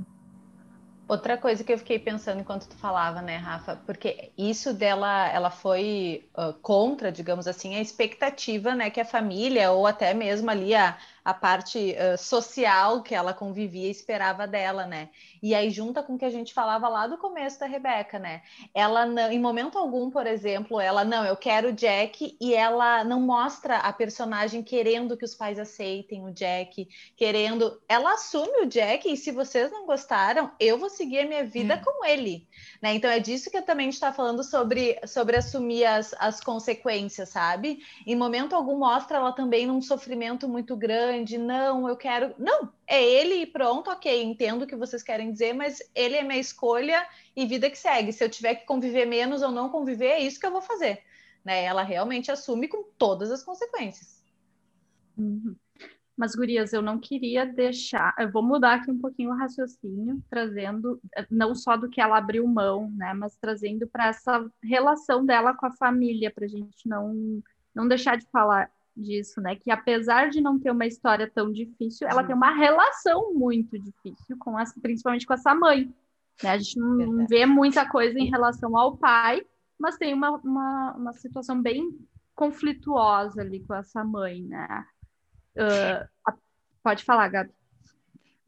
Outra 1.08 1.36
coisa 1.36 1.62
que 1.64 1.72
eu 1.72 1.78
fiquei 1.78 1.98
pensando 1.98 2.40
enquanto 2.40 2.68
tu 2.68 2.76
falava, 2.76 3.20
né, 3.20 3.36
Rafa, 3.36 3.76
porque 3.84 4.32
isso 4.38 4.72
dela, 4.72 5.28
ela 5.28 5.50
foi 5.50 6.30
uh, 6.34 6.54
contra, 6.60 7.12
digamos 7.12 7.46
assim, 7.46 7.74
a 7.74 7.80
expectativa, 7.82 8.74
né, 8.74 8.88
que 8.88 9.00
a 9.00 9.04
família 9.04 9.72
ou 9.72 9.86
até 9.86 10.14
mesmo 10.14 10.50
ali 10.50 10.74
a, 10.74 10.96
a 11.24 11.32
parte 11.32 11.94
uh, 11.94 12.18
social 12.18 13.02
que 13.02 13.14
ela 13.14 13.32
convivia 13.32 13.88
esperava 13.88 14.46
dela, 14.46 14.86
né? 14.86 15.10
E 15.40 15.54
aí 15.54 15.70
junta 15.70 16.02
com 16.02 16.14
o 16.14 16.18
que 16.18 16.24
a 16.24 16.30
gente 16.30 16.52
falava 16.52 16.88
lá 16.88 17.06
do 17.06 17.16
começo 17.16 17.60
da 17.60 17.66
Rebeca, 17.66 18.18
né? 18.18 18.42
Ela 18.74 19.06
não, 19.06 19.30
em 19.30 19.38
momento 19.38 19.78
algum, 19.78 20.10
por 20.10 20.26
exemplo, 20.26 20.80
ela 20.80 21.04
não, 21.04 21.24
eu 21.24 21.36
quero 21.36 21.68
o 21.68 21.72
Jack 21.72 22.36
e 22.40 22.54
ela 22.54 23.04
não 23.04 23.20
mostra 23.20 23.76
a 23.78 23.92
personagem 23.92 24.62
querendo 24.62 25.16
que 25.16 25.24
os 25.24 25.34
pais 25.34 25.58
aceitem 25.58 26.24
o 26.24 26.32
Jack, 26.32 26.88
querendo, 27.16 27.80
ela 27.88 28.14
assume 28.14 28.62
o 28.62 28.66
Jack 28.66 29.08
e 29.08 29.16
se 29.16 29.30
vocês 29.30 29.70
não 29.70 29.86
gostaram, 29.86 30.50
eu 30.58 30.76
vou 30.76 30.90
seguir 30.90 31.20
a 31.20 31.26
minha 31.26 31.44
vida 31.44 31.74
é. 31.74 31.76
com 31.76 32.04
ele, 32.04 32.48
né? 32.80 32.94
Então 32.94 33.10
é 33.10 33.20
disso 33.20 33.50
que 33.50 33.58
eu 33.58 33.62
também 33.62 33.88
está 33.88 34.12
falando 34.12 34.42
sobre 34.42 34.98
sobre 35.06 35.36
assumir 35.36 35.84
as, 35.84 36.14
as 36.18 36.40
consequências, 36.40 37.28
sabe? 37.28 37.78
Em 38.06 38.16
momento 38.16 38.56
algum 38.56 38.78
mostra 38.78 39.18
ela 39.18 39.32
também 39.32 39.66
num 39.66 39.80
sofrimento 39.80 40.48
muito 40.48 40.76
grande 40.76 41.11
grande, 41.12 41.36
não, 41.36 41.88
eu 41.88 41.96
quero. 41.96 42.34
Não, 42.38 42.72
é 42.86 43.02
ele 43.02 43.42
e 43.42 43.46
pronto, 43.46 43.90
ok, 43.90 44.22
entendo 44.22 44.62
o 44.62 44.66
que 44.66 44.74
vocês 44.74 45.02
querem 45.02 45.30
dizer, 45.30 45.52
mas 45.52 45.82
ele 45.94 46.16
é 46.16 46.22
minha 46.22 46.40
escolha 46.40 47.06
e 47.36 47.46
vida 47.46 47.70
que 47.70 47.78
segue. 47.78 48.12
Se 48.12 48.24
eu 48.24 48.30
tiver 48.30 48.54
que 48.56 48.66
conviver 48.66 49.04
menos 49.04 49.42
ou 49.42 49.50
não 49.50 49.68
conviver, 49.68 50.06
é 50.06 50.20
isso 50.20 50.40
que 50.40 50.46
eu 50.46 50.50
vou 50.52 50.62
fazer. 50.62 51.02
Né? 51.44 51.64
Ela 51.64 51.82
realmente 51.82 52.30
assume 52.30 52.66
com 52.66 52.82
todas 52.96 53.30
as 53.30 53.42
consequências. 53.42 54.24
Uhum. 55.18 55.54
Mas, 56.16 56.34
Gurias, 56.34 56.72
eu 56.72 56.80
não 56.80 56.98
queria 56.98 57.44
deixar. 57.44 58.14
Eu 58.18 58.30
vou 58.30 58.42
mudar 58.42 58.74
aqui 58.74 58.90
um 58.90 58.98
pouquinho 58.98 59.30
o 59.30 59.36
raciocínio, 59.36 60.22
trazendo 60.30 61.00
não 61.30 61.54
só 61.54 61.76
do 61.76 61.88
que 61.88 62.00
ela 62.00 62.16
abriu 62.16 62.46
mão, 62.46 62.90
né, 62.90 63.12
mas 63.12 63.36
trazendo 63.36 63.86
para 63.86 64.08
essa 64.08 64.46
relação 64.62 65.24
dela 65.24 65.54
com 65.54 65.66
a 65.66 65.72
família, 65.72 66.30
para 66.30 66.44
a 66.44 66.48
gente 66.48 66.86
não, 66.86 67.42
não 67.74 67.88
deixar 67.88 68.16
de 68.16 68.26
falar 68.26 68.70
disso, 68.96 69.40
né? 69.40 69.56
Que 69.56 69.70
apesar 69.70 70.30
de 70.30 70.40
não 70.40 70.58
ter 70.58 70.70
uma 70.70 70.86
história 70.86 71.30
tão 71.32 71.50
difícil, 71.52 72.06
ela 72.08 72.24
tem 72.24 72.34
uma 72.34 72.54
relação 72.54 73.32
muito 73.34 73.78
difícil 73.78 74.36
com 74.38 74.56
as, 74.56 74.72
principalmente 74.74 75.26
com 75.26 75.34
essa 75.34 75.54
mãe. 75.54 75.92
Né? 76.42 76.50
A 76.50 76.58
gente 76.58 76.78
não 76.78 76.96
Verdade. 76.96 77.26
vê 77.28 77.46
muita 77.46 77.88
coisa 77.88 78.18
em 78.18 78.30
relação 78.30 78.76
ao 78.76 78.96
pai, 78.96 79.42
mas 79.78 79.96
tem 79.96 80.14
uma, 80.14 80.30
uma, 80.38 80.92
uma 80.92 81.12
situação 81.12 81.60
bem 81.60 81.98
conflituosa 82.34 83.40
ali 83.40 83.60
com 83.60 83.74
essa 83.74 84.04
mãe, 84.04 84.42
né? 84.42 84.84
Uh, 85.56 86.32
pode 86.82 87.04
falar, 87.04 87.28
Gabi. 87.28 87.50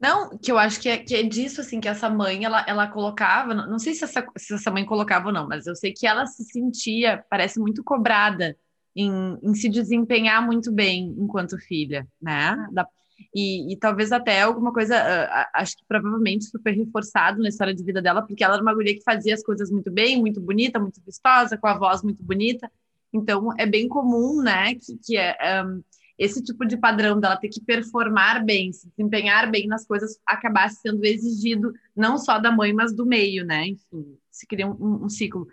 Não, 0.00 0.36
que 0.36 0.50
eu 0.50 0.58
acho 0.58 0.80
que 0.80 0.88
é, 0.88 0.98
que 0.98 1.14
é 1.14 1.22
disso, 1.22 1.60
assim, 1.60 1.80
que 1.80 1.88
essa 1.88 2.10
mãe, 2.10 2.44
ela, 2.44 2.64
ela 2.68 2.88
colocava, 2.88 3.54
não 3.54 3.78
sei 3.78 3.94
se 3.94 4.04
essa, 4.04 4.26
se 4.36 4.54
essa 4.54 4.70
mãe 4.70 4.84
colocava 4.84 5.28
ou 5.28 5.32
não, 5.32 5.48
mas 5.48 5.66
eu 5.66 5.74
sei 5.74 5.92
que 5.92 6.06
ela 6.06 6.26
se 6.26 6.44
sentia, 6.44 7.24
parece 7.30 7.58
muito 7.58 7.82
cobrada 7.82 8.56
em, 8.94 9.38
em 9.42 9.54
se 9.54 9.68
desempenhar 9.68 10.44
muito 10.44 10.72
bem 10.72 11.14
enquanto 11.18 11.58
filha, 11.58 12.06
né? 12.20 12.68
Da, 12.72 12.86
e, 13.34 13.72
e, 13.72 13.76
talvez 13.76 14.12
até 14.12 14.42
alguma 14.42 14.72
coisa, 14.72 14.96
uh, 14.96 15.46
acho 15.54 15.76
que 15.76 15.84
provavelmente 15.88 16.44
super 16.44 16.72
reforçado 16.72 17.40
na 17.40 17.48
história 17.48 17.74
de 17.74 17.82
vida 17.82 18.00
dela, 18.00 18.22
porque 18.22 18.44
ela 18.44 18.54
era 18.54 18.62
uma 18.62 18.74
mulher 18.74 18.94
que 18.94 19.02
fazia 19.02 19.34
as 19.34 19.42
coisas 19.42 19.70
muito 19.70 19.90
bem, 19.90 20.20
muito 20.20 20.40
bonita, 20.40 20.78
muito 20.78 21.00
vistosa, 21.04 21.56
com 21.56 21.66
a 21.66 21.78
voz 21.78 22.02
muito 22.02 22.22
bonita. 22.22 22.70
Então, 23.12 23.48
é 23.58 23.66
bem 23.66 23.88
comum, 23.88 24.42
né, 24.42 24.74
que, 24.74 24.96
que 24.98 25.16
é, 25.16 25.64
um, 25.64 25.82
esse 26.18 26.42
tipo 26.42 26.64
de 26.64 26.76
padrão 26.76 27.18
dela 27.18 27.36
ter 27.36 27.48
que 27.48 27.60
performar 27.60 28.44
bem, 28.44 28.72
se 28.72 28.88
desempenhar 28.88 29.50
bem 29.50 29.66
nas 29.66 29.86
coisas, 29.86 30.18
acabasse 30.26 30.80
sendo 30.80 31.04
exigido 31.04 31.72
não 31.94 32.18
só 32.18 32.38
da 32.38 32.52
mãe, 32.52 32.72
mas 32.72 32.94
do 32.94 33.04
meio, 33.04 33.44
né? 33.44 33.66
Enfim, 33.66 34.16
se 34.30 34.46
cria 34.46 34.66
um, 34.66 35.04
um 35.04 35.08
ciclo. 35.08 35.46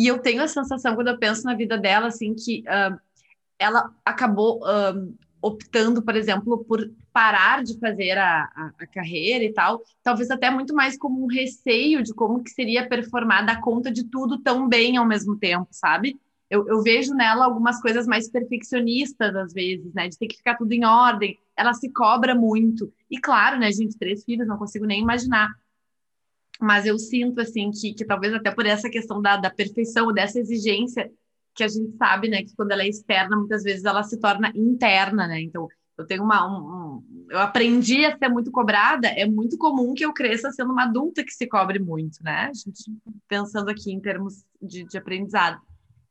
E 0.00 0.06
eu 0.06 0.18
tenho 0.18 0.42
a 0.42 0.48
sensação, 0.48 0.94
quando 0.94 1.08
eu 1.08 1.18
penso 1.18 1.44
na 1.44 1.54
vida 1.54 1.76
dela, 1.76 2.06
assim, 2.06 2.34
que 2.34 2.60
uh, 2.60 2.98
ela 3.58 3.94
acabou 4.02 4.58
uh, 4.60 5.14
optando, 5.42 6.00
por 6.00 6.16
exemplo, 6.16 6.64
por 6.64 6.90
parar 7.12 7.62
de 7.62 7.78
fazer 7.78 8.16
a, 8.16 8.44
a, 8.44 8.72
a, 8.80 8.86
carreira 8.86 9.44
e 9.44 9.52
tal, 9.52 9.82
talvez 10.02 10.30
até 10.30 10.50
muito 10.50 10.74
mais 10.74 10.96
como 10.96 11.22
um 11.22 11.26
receio 11.26 12.02
de 12.02 12.14
como 12.14 12.42
que 12.42 12.48
seria 12.48 12.88
performar, 12.88 13.44
dar 13.44 13.60
conta 13.60 13.92
de 13.92 14.04
tudo 14.04 14.38
tão 14.38 14.66
bem 14.66 14.96
ao 14.96 15.04
mesmo 15.06 15.36
tempo, 15.36 15.68
sabe? 15.70 16.18
Eu, 16.48 16.66
eu, 16.66 16.82
vejo 16.82 17.12
nela 17.12 17.44
algumas 17.44 17.78
coisas 17.78 18.06
mais 18.06 18.26
perfeccionistas, 18.26 19.36
às 19.36 19.52
vezes, 19.52 19.92
né? 19.92 20.08
De 20.08 20.16
ter 20.16 20.28
que 20.28 20.38
ficar 20.38 20.56
tudo 20.56 20.72
em 20.72 20.86
ordem. 20.86 21.38
Ela 21.54 21.74
se 21.74 21.92
cobra 21.92 22.34
muito. 22.34 22.90
E 23.10 23.20
claro, 23.20 23.58
né, 23.58 23.70
gente, 23.70 23.98
três 23.98 24.24
filhos, 24.24 24.48
não 24.48 24.56
consigo 24.56 24.86
nem 24.86 25.02
imaginar 25.02 25.50
mas 26.60 26.86
eu 26.86 26.98
sinto 26.98 27.40
assim 27.40 27.70
que, 27.70 27.94
que 27.94 28.04
talvez 28.04 28.34
até 28.34 28.50
por 28.50 28.66
essa 28.66 28.90
questão 28.90 29.20
da, 29.20 29.36
da 29.36 29.50
perfeição, 29.50 30.12
dessa 30.12 30.38
exigência 30.38 31.10
que 31.54 31.64
a 31.64 31.68
gente 31.68 31.96
sabe, 31.96 32.28
né, 32.28 32.42
que 32.42 32.54
quando 32.54 32.70
ela 32.72 32.82
é 32.82 32.88
externa, 32.88 33.36
muitas 33.36 33.62
vezes 33.62 33.84
ela 33.84 34.02
se 34.02 34.18
torna 34.18 34.52
interna, 34.54 35.26
né? 35.26 35.40
Então, 35.40 35.68
eu 35.98 36.06
tenho 36.06 36.22
uma 36.22 36.46
um, 36.46 36.96
um, 36.96 37.26
eu 37.28 37.38
aprendi 37.38 38.04
a 38.04 38.16
ser 38.16 38.28
muito 38.28 38.50
cobrada, 38.50 39.08
é 39.08 39.26
muito 39.26 39.58
comum 39.58 39.92
que 39.92 40.04
eu 40.04 40.12
cresça 40.12 40.50
sendo 40.50 40.72
uma 40.72 40.84
adulta 40.84 41.24
que 41.24 41.32
se 41.32 41.46
cobre 41.46 41.78
muito, 41.78 42.22
né? 42.22 42.46
A 42.46 42.52
gente 42.52 42.90
pensando 43.28 43.68
aqui 43.68 43.92
em 43.92 44.00
termos 44.00 44.44
de, 44.60 44.84
de 44.84 44.96
aprendizado. 44.96 45.60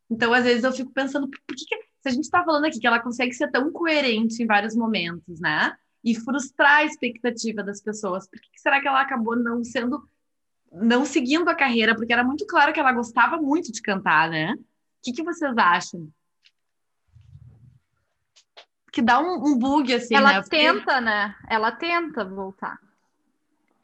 Então, 0.10 0.34
às 0.34 0.44
vezes 0.44 0.64
eu 0.64 0.72
fico 0.72 0.92
pensando, 0.92 1.28
por 1.28 1.56
que, 1.56 1.66
que 1.66 1.76
se 2.02 2.10
a 2.10 2.12
gente 2.12 2.24
está 2.24 2.44
falando 2.44 2.66
aqui 2.66 2.80
que 2.80 2.88
ela 2.88 3.00
consegue 3.00 3.34
ser 3.34 3.50
tão 3.52 3.72
coerente 3.72 4.42
em 4.42 4.48
vários 4.48 4.76
momentos, 4.76 5.40
né? 5.40 5.74
E 6.04 6.16
frustrar 6.16 6.78
a 6.78 6.86
expectativa 6.86 7.64
das 7.64 7.82
pessoas, 7.82 8.28
por 8.28 8.40
que, 8.40 8.50
que 8.52 8.62
será 8.62 8.80
que 8.80 8.88
ela 8.88 9.02
acabou 9.02 9.36
não 9.36 9.64
sendo 9.64 10.02
não 10.72 11.06
seguindo 11.06 11.50
a 11.50 11.56
carreira, 11.56 11.96
porque 11.96 12.14
era 12.14 12.24
muito 12.24 12.46
claro 12.46 12.74
que 12.74 12.80
ela 12.80 12.92
gostava 12.92 13.38
muito 13.38 13.72
de 13.72 13.82
cantar, 13.82 14.30
né? 14.30 14.54
O 14.54 15.02
que, 15.04 15.14
que 15.14 15.24
vocês 15.24 15.58
acham? 15.58 16.10
Que 18.92 19.02
dá 19.02 19.20
um, 19.20 19.48
um 19.48 19.58
bug, 19.58 19.94
assim, 19.94 20.16
Ela 20.16 20.34
né? 20.34 20.44
tenta, 20.50 21.02
né? 21.02 21.36
Ela 21.48 21.72
tenta 21.72 22.24
voltar. 22.26 22.80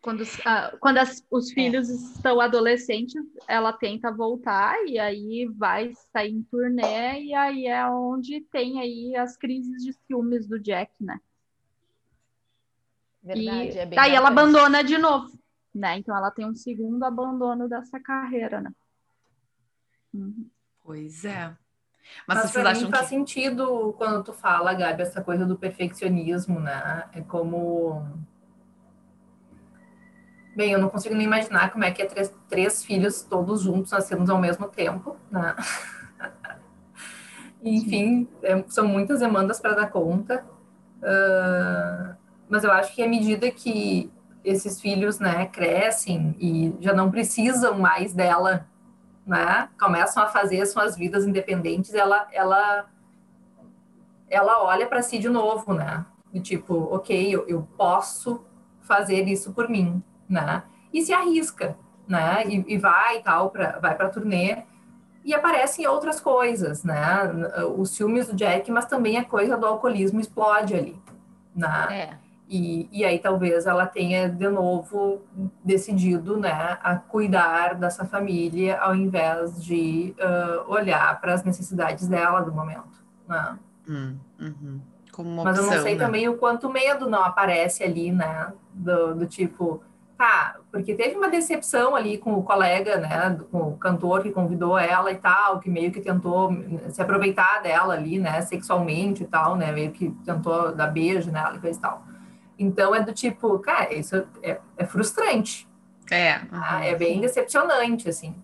Quando, 0.02 0.22
uh, 0.22 0.78
quando 0.80 1.00
as, 1.00 1.26
os 1.32 1.50
é. 1.52 1.54
filhos 1.56 1.90
é. 1.90 1.94
estão 1.94 2.40
adolescentes, 2.40 3.24
ela 3.48 3.74
tenta 3.74 4.12
voltar 4.12 4.76
e 4.86 5.00
aí 5.00 5.48
vai 5.58 5.94
sair 6.14 6.32
em 6.32 6.44
turnê 6.44 7.24
e 7.24 7.34
aí 7.34 7.66
é 7.66 7.88
onde 7.88 8.42
tem 8.52 8.80
aí 8.80 9.16
as 9.16 9.36
crises 9.36 9.84
de 9.84 9.94
ciúmes 9.94 10.48
do 10.48 10.60
Jack, 10.60 10.92
né? 11.00 11.20
Verdade, 13.24 13.76
e 13.76 13.80
é 13.80 13.86
bem 13.88 13.96
daí 13.96 14.14
ela 14.14 14.28
abandona 14.28 14.84
de 14.84 15.00
novo 15.00 15.36
né? 15.76 15.98
Então 15.98 16.16
ela 16.16 16.32
tem 16.32 16.46
um 16.46 16.56
segundo 16.56 17.04
abandono 17.04 17.68
dessa 17.68 18.00
carreira, 18.00 18.62
né? 18.62 18.72
Uhum. 20.14 20.50
Pois 20.82 21.26
é. 21.26 21.54
Mas, 22.28 22.38
Mas 22.38 22.52
vocês 22.52 22.66
acham 22.66 22.86
mim 22.86 22.92
faz 22.92 23.08
sentido 23.08 23.94
quando 23.98 24.24
tu 24.24 24.32
fala, 24.32 24.74
Gabi, 24.74 25.02
essa 25.02 25.24
coisa 25.24 25.46
do 25.46 25.58
perfeccionismo, 25.58 26.60
né? 26.60 27.10
É 27.12 27.22
como 27.22 28.06
Bem, 30.56 30.72
eu 30.72 30.80
não 30.80 30.88
consigo 30.88 31.14
nem 31.14 31.28
imaginar 31.28 31.70
como 31.70 31.84
é 31.84 31.92
que 31.92 32.02
é 32.02 32.06
três, 32.06 32.34
três 32.48 32.86
filhos 32.86 33.24
todos 33.24 33.64
juntos 33.64 33.92
nascendo 33.92 34.32
ao 34.32 34.40
mesmo 34.40 34.70
tempo, 34.70 35.18
né? 35.30 35.54
Enfim, 37.62 38.26
é, 38.42 38.64
são 38.70 38.88
muitas 38.88 39.20
demandas 39.20 39.60
para 39.60 39.74
dar 39.74 39.88
conta. 39.88 40.46
Uh, 41.00 42.16
mas 42.48 42.64
eu 42.64 42.72
acho 42.72 42.96
que 42.96 43.04
à 43.04 43.08
medida 43.08 43.52
que 43.52 44.10
esses 44.46 44.80
filhos, 44.80 45.20
né, 45.20 45.48
crescem 45.48 46.36
e 46.40 46.76
já 46.80 46.94
não 46.94 47.10
precisam 47.10 47.80
mais 47.80 48.14
dela, 48.14 48.68
né? 49.26 49.68
Começam 49.80 50.22
a 50.24 50.28
fazer 50.28 50.66
suas 50.68 50.96
vidas 50.96 51.26
independentes, 51.26 51.94
ela 51.94 52.28
ela 52.32 52.86
ela 54.30 54.64
olha 54.64 54.86
para 54.88 55.02
si 55.02 55.18
de 55.18 55.30
novo, 55.30 55.74
né? 55.74 56.06
E 56.34 56.40
tipo, 56.40 56.76
OK, 56.76 57.34
eu, 57.34 57.48
eu, 57.48 57.68
posso 57.78 58.46
fazer 58.82 59.28
isso 59.28 59.54
por 59.54 59.70
mim, 59.70 60.04
né? 60.30 60.64
E 60.94 61.02
se 61.02 61.14
arrisca, 61.14 61.78
né? 62.08 62.44
E, 62.46 62.74
e 62.74 62.78
vai 62.78 63.22
tal 63.22 63.50
para 63.50 63.80
vai 63.80 63.96
para 63.96 64.10
turnê 64.10 64.64
e 65.24 65.34
aparecem 65.34 65.88
outras 65.88 66.20
coisas, 66.20 66.84
né? 66.84 66.96
Os 67.76 67.98
filmes 67.98 68.28
do 68.28 68.36
Jack, 68.36 68.72
mas 68.72 68.86
também 68.86 69.18
a 69.18 69.26
coisa 69.26 69.58
do 69.58 69.66
alcoolismo 69.66 70.20
explode 70.20 70.76
ali, 70.76 71.02
né? 71.56 71.88
É. 71.90 72.25
E, 72.48 72.88
e 72.92 73.04
aí 73.04 73.18
talvez 73.18 73.66
ela 73.66 73.88
tenha 73.88 74.30
de 74.30 74.48
novo 74.48 75.22
decidido 75.64 76.38
né, 76.38 76.78
a 76.84 76.96
cuidar 76.96 77.74
dessa 77.74 78.06
família 78.06 78.80
ao 78.80 78.94
invés 78.94 79.64
de 79.64 80.16
uh, 80.20 80.72
olhar 80.72 81.20
para 81.20 81.34
as 81.34 81.44
necessidades 81.44 82.08
dela 82.08 82.42
do 82.42 82.52
momento. 82.52 83.04
Né? 83.28 83.58
Hum, 83.90 84.18
uhum. 84.40 84.82
Mas 85.44 85.58
eu 85.58 85.64
não 85.64 85.82
sei 85.82 85.96
né? 85.96 86.06
também 86.06 86.28
o 86.28 86.38
quanto 86.38 86.70
medo 86.70 87.10
não 87.10 87.24
aparece 87.24 87.84
ali, 87.84 88.12
né? 88.12 88.52
Do, 88.74 89.16
do 89.16 89.26
tipo, 89.26 89.82
tá, 90.18 90.58
porque 90.72 90.94
teve 90.94 91.16
uma 91.16 91.30
decepção 91.30 91.96
ali 91.96 92.18
com 92.18 92.34
o 92.34 92.44
colega, 92.44 92.98
né? 92.98 93.38
Com 93.50 93.70
o 93.70 93.78
cantor 93.78 94.24
que 94.24 94.32
convidou 94.32 94.78
ela 94.78 95.12
e 95.12 95.16
tal, 95.16 95.60
que 95.60 95.70
meio 95.70 95.92
que 95.92 96.02
tentou 96.02 96.52
se 96.90 97.02
aproveitar 97.02 97.62
dela 97.62 97.94
ali, 97.94 98.20
né? 98.20 98.42
Sexualmente 98.42 99.24
e 99.24 99.28
tal, 99.28 99.56
né? 99.56 99.72
Meio 99.72 99.92
que 99.92 100.12
tentou 100.26 100.76
dar 100.76 100.88
beijo 100.88 101.32
nela 101.32 101.56
e 101.56 101.60
coisa 101.60 101.80
e 101.80 101.82
tal. 101.82 102.04
Então 102.58 102.96
é 102.96 103.02
do 103.02 103.14
tipo, 103.14 103.60
cara, 103.60 103.94
isso 103.94 104.26
é, 104.42 104.60
é 104.78 104.86
frustrante. 104.86 105.68
É. 106.10 106.38
Uhum. 106.52 106.80
É 106.84 106.96
bem 106.96 107.20
decepcionante, 107.20 108.10
assim. 108.10 108.36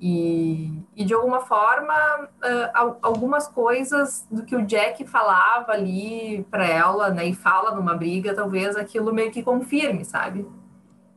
E, 0.00 0.82
e 0.94 1.04
de 1.04 1.14
alguma 1.14 1.40
forma, 1.40 1.94
uh, 2.24 2.96
algumas 3.00 3.48
coisas 3.48 4.26
do 4.30 4.44
que 4.44 4.54
o 4.54 4.66
Jack 4.66 5.06
falava 5.06 5.72
ali 5.72 6.44
para 6.50 6.66
ela, 6.66 7.10
né, 7.10 7.26
e 7.26 7.34
fala 7.34 7.74
numa 7.74 7.94
briga, 7.94 8.34
talvez 8.34 8.76
aquilo 8.76 9.14
meio 9.14 9.30
que 9.30 9.42
confirme, 9.42 10.04
sabe? 10.04 10.46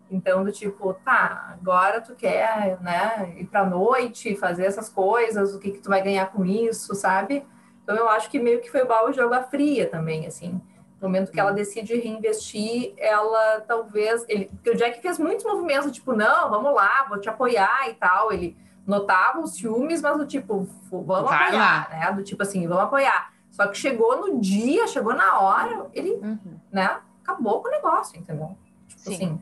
Então, 0.10 0.44
do 0.44 0.52
tipo, 0.52 0.94
tá, 0.94 1.58
agora 1.60 2.00
tu 2.00 2.16
quer, 2.16 2.80
né, 2.82 3.34
ir 3.36 3.46
pra 3.46 3.66
noite, 3.66 4.38
fazer 4.38 4.66
essas 4.66 4.88
coisas, 4.88 5.54
o 5.54 5.60
que 5.60 5.72
que 5.72 5.80
tu 5.80 5.90
vai 5.90 6.02
ganhar 6.02 6.28
com 6.28 6.46
isso, 6.46 6.96
sabe? 6.96 7.46
Então, 7.84 7.96
eu 7.96 8.08
acho 8.08 8.30
que 8.30 8.40
meio 8.40 8.62
que 8.62 8.72
foi 8.72 8.84
o 8.84 9.12
jogo 9.12 9.34
à 9.34 9.44
fria 9.44 9.90
também, 9.90 10.26
assim. 10.26 10.62
No 11.00 11.08
momento 11.08 11.32
que 11.32 11.40
ela 11.40 11.52
decide 11.52 11.96
reinvestir, 11.96 12.94
ela 12.98 13.62
talvez. 13.62 14.26
Ele, 14.28 14.46
porque 14.46 14.72
o 14.72 14.76
Jack 14.76 15.02
fez 15.02 15.20
muitos 15.20 15.46
movimentos, 15.46 15.92
tipo, 15.92 16.14
não, 16.14 16.50
vamos 16.50 16.74
lá, 16.74 17.06
vou 17.08 17.20
te 17.20 17.30
apoiar 17.30 17.88
e 17.90 17.94
tal. 17.94 18.32
Ele 18.32 18.58
notava 18.86 19.40
os 19.42 19.56
ciúmes, 19.56 20.02
mas 20.02 20.18
do 20.18 20.26
tipo, 20.26 20.68
vamos 20.90 21.30
Vai 21.30 21.48
apoiar, 21.48 21.90
lá. 21.92 21.98
né? 22.00 22.12
Do 22.14 22.24
tipo 22.24 22.42
assim, 22.42 22.68
vamos 22.68 22.86
apoiar. 22.86 23.32
Só 23.52 23.68
que 23.68 23.78
chegou 23.78 24.18
no 24.18 24.40
dia, 24.40 24.88
chegou 24.88 25.14
na 25.14 25.40
hora, 25.40 25.88
ele, 25.94 26.12
uhum. 26.12 26.60
né, 26.72 27.00
acabou 27.24 27.62
com 27.62 27.68
o 27.68 27.72
negócio, 27.72 28.18
entendeu? 28.18 28.56
Tipo 28.88 29.02
Sim. 29.02 29.14
assim, 29.16 29.42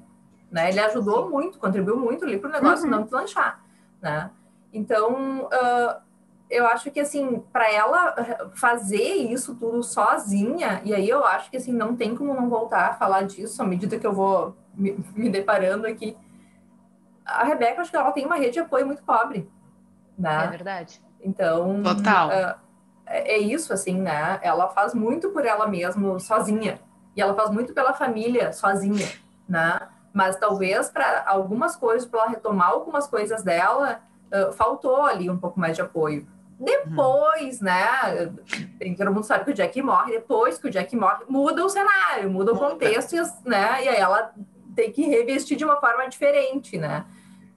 né? 0.52 0.70
Ele 0.70 0.80
ajudou 0.80 1.26
Sim. 1.26 1.32
muito, 1.32 1.60
contribuiu 1.60 1.98
muito 1.98 2.24
ali 2.24 2.38
para 2.38 2.50
o 2.50 2.54
negócio 2.54 2.86
uhum. 2.86 2.92
não 2.92 3.04
deslanchar, 3.04 3.62
né? 4.02 4.32
Então, 4.72 5.46
uh, 5.46 6.02
eu 6.50 6.66
acho 6.68 6.92
que 6.92 7.00
assim, 7.00 7.44
para 7.52 7.72
ela 7.72 8.52
fazer 8.54 9.16
isso 9.16 9.56
tudo 9.56 9.82
sozinha, 9.84 10.82
e 10.84 10.94
aí 10.94 11.10
eu 11.10 11.26
acho 11.26 11.50
que 11.50 11.58
assim, 11.58 11.74
não 11.74 11.96
tem 11.96 12.16
como 12.16 12.34
não 12.34 12.50
voltar 12.50 12.90
a 12.90 12.94
falar 12.94 13.24
disso 13.24 13.62
à 13.62 13.66
medida 13.66 13.98
que 13.98 14.06
eu 14.06 14.14
vou 14.14 14.56
me, 14.74 14.98
me 15.16 15.30
deparando 15.30 15.88
aqui. 15.88 16.16
A 17.26 17.44
Rebeca, 17.44 17.82
acho 17.82 17.90
que 17.90 17.98
ela 17.98 18.12
tem 18.12 18.26
uma 18.26 18.36
rede 18.36 18.54
de 18.54 18.60
apoio 18.60 18.86
muito 18.86 19.04
pobre. 19.04 19.50
Né? 20.18 20.46
É 20.46 20.48
verdade. 20.48 21.02
Então. 21.20 21.82
Total. 21.82 22.30
Uh, 22.30 22.60
é 23.08 23.38
isso, 23.38 23.74
assim, 23.74 24.00
né? 24.00 24.40
Ela 24.42 24.70
faz 24.70 24.94
muito 24.94 25.30
por 25.30 25.46
ela 25.46 25.68
mesma, 25.68 26.20
sozinha. 26.20 26.80
E 27.16 27.22
ela 27.22 27.34
faz 27.34 27.50
muito 27.50 27.74
pela 27.74 27.94
família, 27.94 28.54
sozinha, 28.54 29.08
né? 29.48 29.80
Mas 30.14 30.36
talvez 30.38 30.90
para 30.90 31.24
algumas 31.26 31.76
coisas, 31.76 32.08
para 32.08 32.22
ela 32.22 32.30
retomar 32.30 32.70
algumas 32.70 33.08
coisas 33.08 33.44
dela, 33.44 34.02
uh, 34.32 34.54
faltou 34.54 35.04
ali 35.04 35.30
um 35.30 35.38
pouco 35.38 35.60
mais 35.60 35.76
de 35.76 35.82
apoio. 35.82 36.28
Depois, 36.60 37.60
uhum. 37.60 37.66
né? 37.66 38.34
Todo 38.98 39.14
mundo 39.14 39.24
sabe 39.24 39.46
que 39.46 39.52
o 39.52 39.54
Jack 39.54 39.82
morre. 39.82 40.14
Depois 40.14 40.58
que 40.58 40.68
o 40.68 40.72
Jack 40.72 40.96
morre, 40.96 41.26
muda 41.28 41.66
o 41.66 41.70
cenário, 41.70 42.30
muda 42.30 42.54
o 42.54 42.58
contexto, 42.58 43.16
e, 43.16 43.50
né? 43.50 43.84
E 43.84 43.90
aí 43.90 43.98
ela 43.98 44.34
tem 44.76 44.92
que 44.92 45.04
revestir 45.04 45.58
de 45.58 45.66
uma 45.66 45.80
forma 45.80 46.08
diferente, 46.08 46.78
né? 46.78 47.06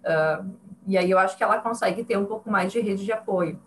Uh, 0.04 0.54
e 0.86 0.96
aí 0.96 1.10
eu 1.10 1.18
acho 1.18 1.36
que 1.36 1.44
ela 1.44 1.58
consegue 1.58 2.02
ter 2.02 2.16
um 2.16 2.24
pouco 2.24 2.50
mais 2.50 2.72
de 2.72 2.80
rede 2.80 3.04
de 3.04 3.12
apoio. 3.12 3.60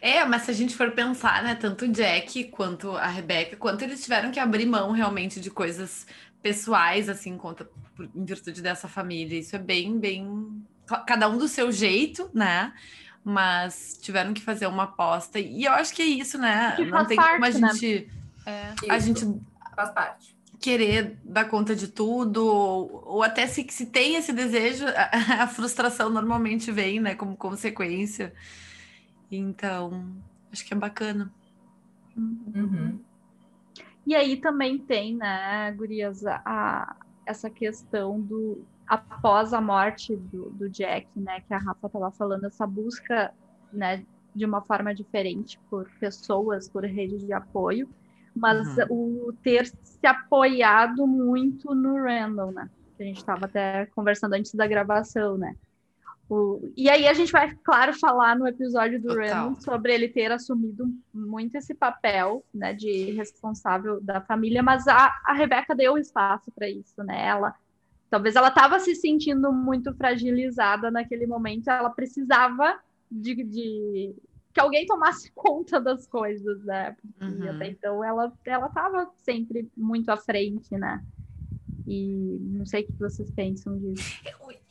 É, 0.00 0.24
mas 0.24 0.42
se 0.42 0.50
a 0.50 0.54
gente 0.54 0.76
for 0.76 0.90
pensar, 0.92 1.42
né, 1.42 1.54
tanto 1.54 1.84
o 1.84 1.88
Jack 1.88 2.44
quanto 2.44 2.96
a 2.96 3.06
Rebecca, 3.06 3.56
quanto 3.56 3.82
eles 3.82 4.02
tiveram 4.02 4.30
que 4.30 4.40
abrir 4.40 4.66
mão 4.66 4.92
realmente 4.92 5.40
de 5.40 5.50
coisas 5.50 6.06
pessoais, 6.42 7.08
assim, 7.08 7.36
conta, 7.36 7.68
em 8.14 8.24
virtude 8.24 8.62
dessa 8.62 8.88
família. 8.88 9.38
Isso 9.38 9.54
é 9.54 9.58
bem, 9.58 9.98
bem. 9.98 10.64
Cada 11.06 11.28
um 11.28 11.36
do 11.36 11.46
seu 11.46 11.70
jeito, 11.70 12.30
né? 12.32 12.72
Mas 13.24 13.98
tiveram 14.00 14.32
que 14.32 14.40
fazer 14.40 14.66
uma 14.66 14.84
aposta. 14.84 15.38
E 15.38 15.64
eu 15.64 15.72
acho 15.72 15.94
que 15.94 16.02
é 16.02 16.06
isso, 16.06 16.38
né? 16.38 16.76
Não 16.78 17.06
tem 17.06 17.16
parte, 17.16 17.32
como 17.32 17.44
a 17.44 17.50
né? 17.50 17.74
gente. 17.74 18.10
Né? 18.46 18.74
É, 18.86 18.92
a 18.92 18.98
gente 18.98 19.24
faz 19.74 19.90
parte. 19.90 20.36
Querer 20.58 21.18
dar 21.24 21.46
conta 21.46 21.74
de 21.74 21.88
tudo, 21.88 22.44
ou, 22.44 23.02
ou 23.06 23.22
até 23.22 23.46
se, 23.46 23.66
se 23.70 23.86
tem 23.86 24.16
esse 24.16 24.32
desejo, 24.32 24.86
a, 24.88 25.44
a, 25.44 25.46
frustração 25.46 26.10
normalmente 26.10 26.70
vem, 26.70 27.00
né, 27.00 27.14
como 27.14 27.36
consequência. 27.36 28.34
Então, 29.30 30.12
acho 30.52 30.64
que 30.64 30.74
é 30.74 30.76
bacana. 30.76 31.32
Uhum. 32.16 33.00
E 34.06 34.14
aí 34.14 34.36
também 34.36 34.78
tem, 34.78 35.16
né, 35.16 35.72
Gurias, 35.72 36.24
a, 36.26 36.96
essa 37.30 37.48
questão 37.48 38.20
do, 38.20 38.64
após 38.86 39.52
a 39.52 39.60
morte 39.60 40.16
do, 40.16 40.50
do 40.50 40.68
Jack, 40.68 41.08
né, 41.16 41.40
que 41.40 41.54
a 41.54 41.58
Rafa 41.58 41.86
estava 41.86 42.10
falando, 42.10 42.44
essa 42.44 42.66
busca, 42.66 43.32
né, 43.72 44.04
de 44.34 44.44
uma 44.44 44.60
forma 44.60 44.94
diferente 44.94 45.58
por 45.70 45.88
pessoas, 45.98 46.68
por 46.68 46.84
redes 46.84 47.24
de 47.24 47.32
apoio, 47.32 47.88
mas 48.34 48.76
uhum. 48.78 49.28
o 49.28 49.32
ter 49.42 49.66
se 49.66 50.06
apoiado 50.06 51.06
muito 51.06 51.74
no 51.74 51.96
Randall, 52.02 52.52
né, 52.52 52.68
que 52.96 53.02
a 53.02 53.06
gente 53.06 53.18
estava 53.18 53.46
até 53.46 53.86
conversando 53.86 54.34
antes 54.34 54.54
da 54.54 54.66
gravação, 54.66 55.38
né. 55.38 55.54
O, 56.30 56.72
e 56.76 56.88
aí 56.88 57.08
a 57.08 57.12
gente 57.12 57.32
vai, 57.32 57.52
claro, 57.64 57.92
falar 57.98 58.36
no 58.36 58.46
episódio 58.46 59.02
do 59.02 59.08
Total. 59.08 59.60
Sobre 59.60 59.92
ele 59.92 60.08
ter 60.08 60.30
assumido 60.30 60.88
muito 61.12 61.56
esse 61.56 61.74
papel, 61.74 62.44
né, 62.54 62.72
de 62.72 63.10
responsável 63.10 64.00
da 64.00 64.20
família, 64.20 64.62
mas 64.62 64.86
a, 64.86 65.12
a 65.26 65.34
Rebeca 65.34 65.74
deu 65.74 65.98
espaço 65.98 66.52
para 66.52 66.68
isso, 66.68 67.02
né, 67.02 67.26
ela 67.26 67.54
Talvez 68.10 68.34
ela 68.34 68.48
estava 68.48 68.80
se 68.80 68.96
sentindo 68.96 69.52
muito 69.52 69.94
fragilizada 69.94 70.90
naquele 70.90 71.28
momento, 71.28 71.70
ela 71.70 71.90
precisava 71.90 72.80
de, 73.08 73.36
de 73.44 74.14
que 74.52 74.60
alguém 74.60 74.84
tomasse 74.84 75.30
conta 75.32 75.80
das 75.80 76.08
coisas, 76.08 76.60
né? 76.64 76.96
Porque 77.00 77.44
uhum. 77.44 77.54
até 77.54 77.68
então 77.68 78.04
ela 78.04 78.32
ela 78.44 78.66
estava 78.66 79.08
sempre 79.18 79.70
muito 79.76 80.10
à 80.10 80.16
frente, 80.16 80.76
né? 80.76 81.00
E 81.86 82.36
não 82.40 82.66
sei 82.66 82.82
o 82.82 82.86
que 82.86 82.92
vocês 82.94 83.30
pensam 83.30 83.78
disso. 83.78 84.20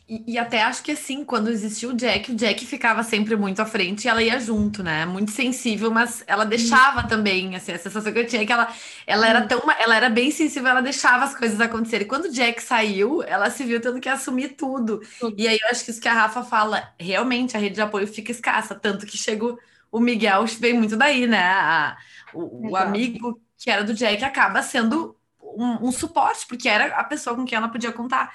E, 0.09 0.23
e, 0.25 0.37
até 0.39 0.63
acho 0.63 0.81
que 0.81 0.93
assim, 0.93 1.23
quando 1.23 1.51
existiu 1.51 1.91
o 1.91 1.93
Jack, 1.93 2.31
o 2.31 2.35
Jack 2.35 2.65
ficava 2.65 3.03
sempre 3.03 3.35
muito 3.35 3.61
à 3.61 3.65
frente 3.65 4.05
e 4.05 4.07
ela 4.07 4.23
ia 4.23 4.39
junto, 4.39 4.81
né? 4.81 5.05
Muito 5.05 5.29
sensível, 5.29 5.91
mas 5.91 6.23
ela 6.25 6.45
deixava 6.45 7.03
também, 7.07 7.55
assim, 7.55 7.71
a 7.71 7.77
sensação 7.77 8.11
que 8.11 8.17
eu 8.17 8.25
tinha 8.25 8.41
é 8.41 8.45
que 8.45 8.51
ela, 8.51 8.73
ela 9.05 9.27
era 9.27 9.45
tão, 9.45 9.61
ela 9.79 9.95
era 9.95 10.09
bem 10.09 10.31
sensível, 10.31 10.67
ela 10.67 10.81
deixava 10.81 11.25
as 11.25 11.35
coisas 11.35 11.61
acontecerem. 11.61 12.07
Quando 12.07 12.25
o 12.25 12.31
Jack 12.31 12.59
saiu, 12.63 13.21
ela 13.21 13.51
se 13.51 13.63
viu 13.63 13.79
tendo 13.79 13.99
que 13.99 14.09
assumir 14.09 14.55
tudo. 14.55 14.99
E 15.37 15.47
aí 15.47 15.59
eu 15.61 15.69
acho 15.69 15.85
que 15.85 15.91
isso 15.91 16.01
que 16.01 16.07
a 16.07 16.13
Rafa 16.13 16.43
fala, 16.43 16.91
realmente 16.99 17.55
a 17.55 17.59
rede 17.59 17.75
de 17.75 17.81
apoio 17.81 18.07
fica 18.07 18.31
escassa, 18.31 18.73
tanto 18.73 19.05
que 19.05 19.15
chegou 19.15 19.59
o 19.91 19.99
Miguel 19.99 20.45
veio 20.59 20.75
muito 20.75 20.95
daí, 20.95 21.27
né? 21.27 21.43
A, 21.43 21.97
o, 22.33 22.71
o, 22.71 22.75
amigo 22.75 23.41
que 23.57 23.69
era 23.69 23.83
do 23.83 23.93
Jack 23.93 24.23
acaba 24.23 24.61
sendo 24.61 25.15
um, 25.41 25.87
um 25.87 25.91
suporte, 25.91 26.45
porque 26.47 26.69
era 26.69 26.95
a 26.95 27.03
pessoa 27.03 27.35
com 27.35 27.45
quem 27.45 27.57
ela 27.57 27.69
podia 27.69 27.91
contar. 27.91 28.33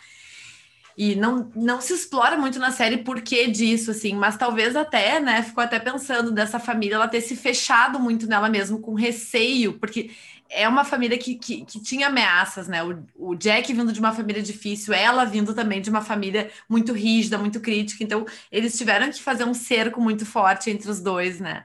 E 0.97 1.17
não, 1.17 1.51
não 1.57 1.81
se 1.81 1.93
explora 1.93 2.37
muito 2.37 2.59
na 2.59 2.71
série 2.71 2.99
por 2.99 3.21
que 3.21 3.49
disso, 3.49 3.91
assim, 3.91 4.15
mas 4.15 4.37
talvez 4.37 4.77
até, 4.77 5.19
né, 5.19 5.43
ficou 5.43 5.63
até 5.65 5.81
pensando 5.81 6.31
dessa 6.31 6.61
família 6.61 6.95
ela 6.95 7.09
ter 7.09 7.21
se 7.21 7.35
fechado 7.35 7.99
muito 7.99 8.29
nela 8.29 8.49
mesmo, 8.49 8.81
com 8.81 8.95
receio, 8.95 9.73
porque 9.79 10.11
é 10.49 10.69
uma 10.69 10.85
família 10.85 11.19
que, 11.19 11.35
que, 11.35 11.65
que 11.65 11.81
tinha 11.81 12.07
ameaças, 12.07 12.69
né? 12.69 12.85
O, 12.85 13.05
o, 13.17 13.35
Jack 13.35 13.73
vindo 13.73 13.93
de 13.93 13.99
uma 13.99 14.13
família 14.13 14.43
difícil, 14.43 14.95
ela 14.95 15.25
vindo 15.25 15.53
também 15.53 15.81
de 15.81 15.91
uma 15.91 16.01
família 16.01 16.51
muito 16.69 16.93
rígida, 16.93 17.39
muito 17.39 17.61
crítica, 17.61 18.05
então 18.05 18.25
eles 18.53 18.79
tiveram 18.79 19.11
que 19.11 19.21
fazer 19.21 19.45
um 19.45 19.55
cerco 19.55 20.01
muito 20.01 20.25
forte 20.25 20.71
entre 20.71 20.89
os 20.89 21.01
dois, 21.01 21.41
né? 21.41 21.65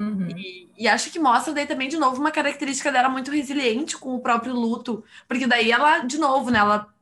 Uhum. 0.00 0.28
E, 0.36 0.68
e, 0.78 0.86
acho 0.88 1.10
que 1.10 1.18
mostra 1.18 1.52
daí 1.52 1.66
também, 1.66 1.88
de 1.88 1.96
novo, 1.96 2.20
uma 2.20 2.30
característica 2.30 2.92
dela 2.92 3.08
muito 3.08 3.30
resiliente 3.32 3.96
com 3.96 4.14
o 4.14 4.20
próprio 4.20 4.54
luto, 4.54 5.02
porque 5.26 5.46
daí 5.46 5.72
ela, 5.72 6.00
de 6.00 6.18
novo, 6.18 6.50
né, 6.50 6.58
ela 6.58 6.92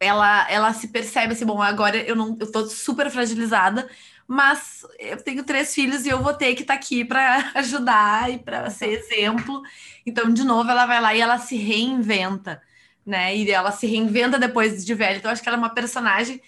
ela, 0.00 0.50
ela 0.50 0.72
se 0.72 0.88
percebe 0.88 1.34
assim, 1.34 1.44
bom, 1.44 1.60
agora 1.62 1.98
eu 1.98 2.16
não 2.16 2.36
eu 2.40 2.50
tô 2.50 2.66
super 2.66 3.10
fragilizada, 3.10 3.88
mas 4.26 4.86
eu 4.98 5.22
tenho 5.22 5.44
três 5.44 5.74
filhos 5.74 6.06
e 6.06 6.08
eu 6.08 6.22
vou 6.22 6.32
ter 6.34 6.54
que 6.54 6.62
estar 6.62 6.74
tá 6.74 6.80
aqui 6.80 7.04
para 7.04 7.52
ajudar 7.56 8.30
e 8.32 8.38
para 8.38 8.70
ser 8.70 8.88
exemplo. 8.88 9.62
Então, 10.06 10.32
de 10.32 10.44
novo, 10.44 10.70
ela 10.70 10.86
vai 10.86 11.00
lá 11.00 11.14
e 11.14 11.20
ela 11.20 11.38
se 11.38 11.56
reinventa, 11.56 12.62
né? 13.04 13.36
E 13.36 13.50
ela 13.50 13.72
se 13.72 13.86
reinventa 13.86 14.38
depois 14.38 14.84
de 14.84 14.94
velha. 14.94 15.18
Então, 15.18 15.30
acho 15.30 15.42
que 15.42 15.48
ela 15.48 15.58
é 15.58 15.60
uma 15.60 15.74
personagem 15.74 16.40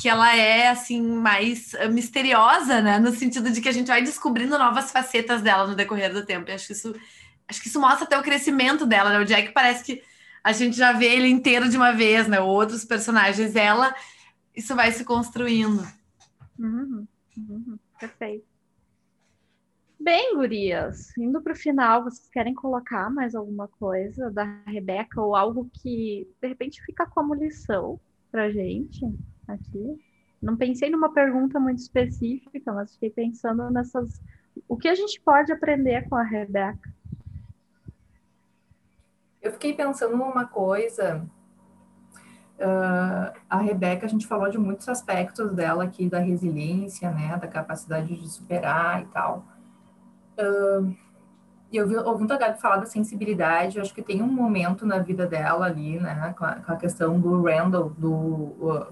que 0.00 0.08
ela 0.08 0.36
é 0.36 0.68
assim 0.68 1.00
mais 1.02 1.74
eh, 1.74 1.88
misteriosa, 1.88 2.80
né? 2.80 2.98
No 2.98 3.12
sentido 3.12 3.50
de 3.50 3.60
que 3.60 3.68
a 3.68 3.72
gente 3.72 3.88
vai 3.88 4.02
descobrindo 4.02 4.58
novas 4.58 4.92
facetas 4.92 5.42
dela 5.42 5.66
no 5.66 5.74
decorrer 5.74 6.12
do 6.12 6.24
tempo. 6.24 6.50
E 6.50 6.52
acho 6.54 6.66
que 6.66 6.72
isso 6.74 6.94
acho 7.48 7.60
que 7.60 7.68
isso 7.68 7.80
mostra 7.80 8.04
até 8.04 8.16
o 8.18 8.22
crescimento 8.22 8.86
dela, 8.86 9.10
né? 9.10 9.18
O 9.18 9.24
Jack 9.24 9.52
parece 9.52 9.82
que 9.82 10.02
a 10.42 10.52
gente 10.52 10.76
já 10.76 10.92
vê 10.92 11.06
ele 11.06 11.28
inteiro 11.28 11.68
de 11.68 11.76
uma 11.76 11.92
vez, 11.92 12.26
né? 12.28 12.40
Outros 12.40 12.84
personagens, 12.84 13.54
ela, 13.56 13.94
isso 14.54 14.74
vai 14.74 14.90
se 14.92 15.04
construindo. 15.04 15.82
Uhum, 16.58 17.06
uhum, 17.36 17.78
perfeito. 17.98 18.50
Bem, 19.98 20.34
gurias, 20.34 21.16
indo 21.18 21.42
para 21.42 21.52
o 21.52 21.56
final, 21.56 22.04
vocês 22.04 22.26
querem 22.30 22.54
colocar 22.54 23.10
mais 23.10 23.34
alguma 23.34 23.68
coisa 23.68 24.30
da 24.30 24.44
Rebeca 24.66 25.20
ou 25.20 25.36
algo 25.36 25.70
que 25.74 26.26
de 26.40 26.48
repente 26.48 26.82
fica 26.84 27.06
como 27.06 27.34
lição 27.34 28.00
para 28.30 28.50
gente 28.50 29.04
aqui? 29.46 30.00
Não 30.40 30.56
pensei 30.56 30.88
numa 30.88 31.12
pergunta 31.12 31.60
muito 31.60 31.80
específica, 31.80 32.72
mas 32.72 32.94
fiquei 32.94 33.10
pensando 33.10 33.70
nessas. 33.70 34.22
O 34.66 34.76
que 34.76 34.88
a 34.88 34.94
gente 34.94 35.20
pode 35.20 35.52
aprender 35.52 36.08
com 36.08 36.16
a 36.16 36.22
Rebeca? 36.22 36.89
Eu 39.42 39.52
fiquei 39.52 39.72
pensando 39.72 40.16
numa 40.16 40.46
coisa. 40.46 41.26
Uh, 42.58 43.32
a 43.48 43.56
Rebeca, 43.56 44.04
a 44.04 44.08
gente 44.08 44.26
falou 44.26 44.50
de 44.50 44.58
muitos 44.58 44.86
aspectos 44.88 45.50
dela 45.52 45.84
aqui, 45.84 46.10
da 46.10 46.18
resiliência, 46.18 47.10
né, 47.10 47.36
da 47.38 47.48
capacidade 47.48 48.14
de 48.14 48.28
superar 48.28 49.00
e 49.02 49.06
tal. 49.06 49.46
Uh, 50.38 50.94
e 51.72 51.76
eu 51.76 52.06
ouvindo 52.06 52.32
a 52.32 52.36
Gabi 52.36 52.60
falar 52.60 52.78
da 52.78 52.86
sensibilidade, 52.86 53.76
eu 53.76 53.82
acho 53.82 53.94
que 53.94 54.02
tem 54.02 54.20
um 54.20 54.26
momento 54.26 54.84
na 54.84 54.98
vida 54.98 55.26
dela 55.26 55.66
ali, 55.66 55.98
né, 55.98 56.34
com 56.36 56.44
a, 56.44 56.56
com 56.56 56.72
a 56.72 56.76
questão 56.76 57.18
do 57.18 57.42
Randall, 57.42 57.90
do, 57.96 58.12
uh, 58.12 58.86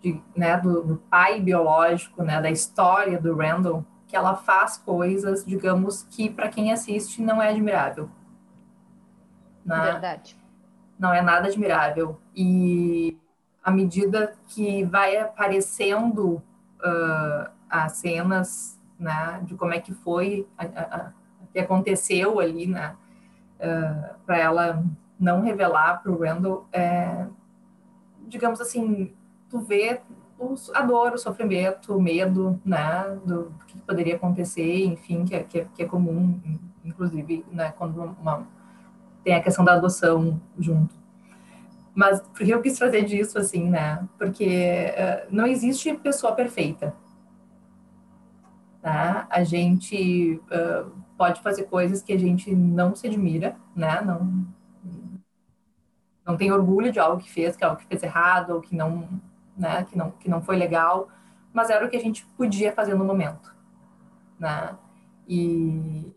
de, 0.00 0.22
né, 0.34 0.56
do, 0.56 0.82
do, 0.82 0.96
pai 1.10 1.38
biológico, 1.40 2.22
né, 2.22 2.40
da 2.40 2.50
história 2.50 3.20
do 3.20 3.36
Randall, 3.36 3.84
que 4.06 4.16
ela 4.16 4.36
faz 4.36 4.78
coisas, 4.78 5.44
digamos, 5.44 6.04
que 6.04 6.30
para 6.30 6.48
quem 6.48 6.72
assiste 6.72 7.20
não 7.20 7.42
é 7.42 7.50
admirável. 7.50 8.08
Né? 9.70 9.92
Verdade. 9.92 10.36
Não 10.98 11.12
é 11.14 11.22
nada 11.22 11.48
admirável. 11.48 12.20
E 12.34 13.16
à 13.62 13.70
medida 13.70 14.34
que 14.48 14.84
vai 14.84 15.16
aparecendo 15.16 16.42
uh, 16.80 17.50
as 17.68 17.92
cenas 17.92 18.80
né, 18.98 19.40
de 19.44 19.54
como 19.54 19.72
é 19.72 19.80
que 19.80 19.94
foi, 19.94 20.46
a, 20.58 20.64
a, 20.64 21.12
que 21.52 21.58
aconteceu 21.58 22.40
ali, 22.40 22.66
né, 22.66 22.96
uh, 23.56 24.14
para 24.26 24.38
ela 24.38 24.84
não 25.18 25.42
revelar 25.42 26.02
para 26.02 26.10
o 26.10 26.18
Randall, 26.18 26.66
é, 26.72 27.26
digamos 28.26 28.60
assim, 28.60 29.12
tu 29.48 29.60
vê 29.60 30.00
a 30.74 30.82
dor, 30.82 31.12
o 31.12 31.18
sofrimento, 31.18 31.94
o 31.94 32.00
medo, 32.00 32.58
né, 32.64 33.18
do, 33.24 33.52
que 33.66 33.78
poderia 33.80 34.16
acontecer, 34.16 34.84
enfim, 34.84 35.24
que 35.24 35.34
é, 35.34 35.42
que 35.42 35.60
é, 35.60 35.66
que 35.74 35.82
é 35.82 35.86
comum, 35.86 36.40
inclusive, 36.84 37.44
né, 37.52 37.72
quando 37.76 38.02
uma, 38.02 38.46
tem 39.24 39.34
a 39.34 39.42
questão 39.42 39.64
da 39.64 39.74
adoção 39.74 40.40
junto. 40.58 40.94
Mas 41.94 42.20
por 42.20 42.44
que 42.44 42.50
eu 42.50 42.62
quis 42.62 42.78
trazer 42.78 43.04
disso, 43.04 43.38
assim, 43.38 43.68
né? 43.68 44.06
Porque 44.16 44.46
uh, 44.46 45.26
não 45.34 45.46
existe 45.46 45.92
pessoa 45.94 46.32
perfeita, 46.32 46.94
Tá? 48.80 49.26
A 49.28 49.44
gente 49.44 50.40
uh, 50.50 50.90
pode 51.16 51.42
fazer 51.42 51.64
coisas 51.64 52.02
que 52.02 52.14
a 52.14 52.18
gente 52.18 52.54
não 52.54 52.94
se 52.94 53.06
admira, 53.06 53.54
né? 53.76 54.00
Não, 54.00 54.46
não 56.24 56.36
tem 56.36 56.50
orgulho 56.50 56.90
de 56.90 56.98
algo 56.98 57.22
que 57.22 57.30
fez, 57.30 57.56
que 57.56 57.62
é 57.62 57.66
algo 57.66 57.78
que 57.78 57.86
fez 57.86 58.02
errado, 58.02 58.54
ou 58.54 58.60
que 58.62 58.74
não, 58.74 59.06
né? 59.54 59.84
Que 59.84 59.98
não, 59.98 60.10
que 60.12 60.30
não 60.30 60.40
foi 60.40 60.56
legal, 60.56 61.10
mas 61.52 61.68
era 61.68 61.84
o 61.84 61.90
que 61.90 61.96
a 61.96 62.00
gente 62.00 62.24
podia 62.38 62.72
fazer 62.72 62.94
no 62.94 63.04
momento, 63.04 63.54
né? 64.38 64.74
E, 65.28 66.10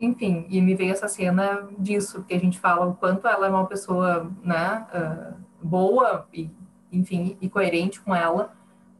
enfim, 0.00 0.46
e 0.48 0.60
me 0.60 0.74
veio 0.74 0.92
essa 0.92 1.08
cena 1.08 1.68
disso, 1.78 2.24
que 2.24 2.32
a 2.32 2.38
gente 2.38 2.58
fala 2.58 2.86
o 2.86 2.94
quanto 2.94 3.28
ela 3.28 3.46
é 3.46 3.50
uma 3.50 3.66
pessoa, 3.66 4.30
né? 4.42 4.86
Uh, 4.94 5.34
boa 5.62 6.26
e, 6.32 6.50
enfim, 6.90 7.36
e 7.40 7.50
coerente 7.50 8.00
com 8.00 8.14
ela, 8.14 8.52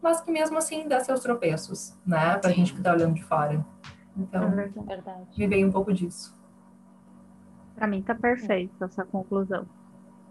mas 0.02 0.20
que 0.20 0.30
mesmo 0.30 0.58
assim 0.58 0.86
dá 0.86 1.00
seus 1.00 1.20
tropeços, 1.20 1.96
né? 2.06 2.36
Pra 2.36 2.50
Sim. 2.50 2.56
gente 2.56 2.74
que 2.74 2.82
tá 2.82 2.92
olhando 2.92 3.14
de 3.14 3.24
fora. 3.24 3.64
Então, 4.16 4.44
é 4.44 4.68
verdade. 4.68 5.26
me 5.38 5.46
veio 5.46 5.66
um 5.66 5.72
pouco 5.72 5.92
disso. 5.92 6.38
Para 7.74 7.86
mim 7.86 8.02
tá 8.02 8.14
perfeito 8.14 8.84
essa 8.84 9.04
conclusão. 9.04 9.66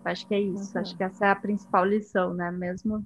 Acho 0.05 0.27
que 0.27 0.35
é 0.35 0.39
isso. 0.39 0.75
Uhum. 0.75 0.81
Acho 0.81 0.95
que 0.95 1.03
essa 1.03 1.25
é 1.25 1.29
a 1.31 1.35
principal 1.35 1.83
lição, 1.85 2.33
né? 2.33 2.51
Mesmo 2.51 3.03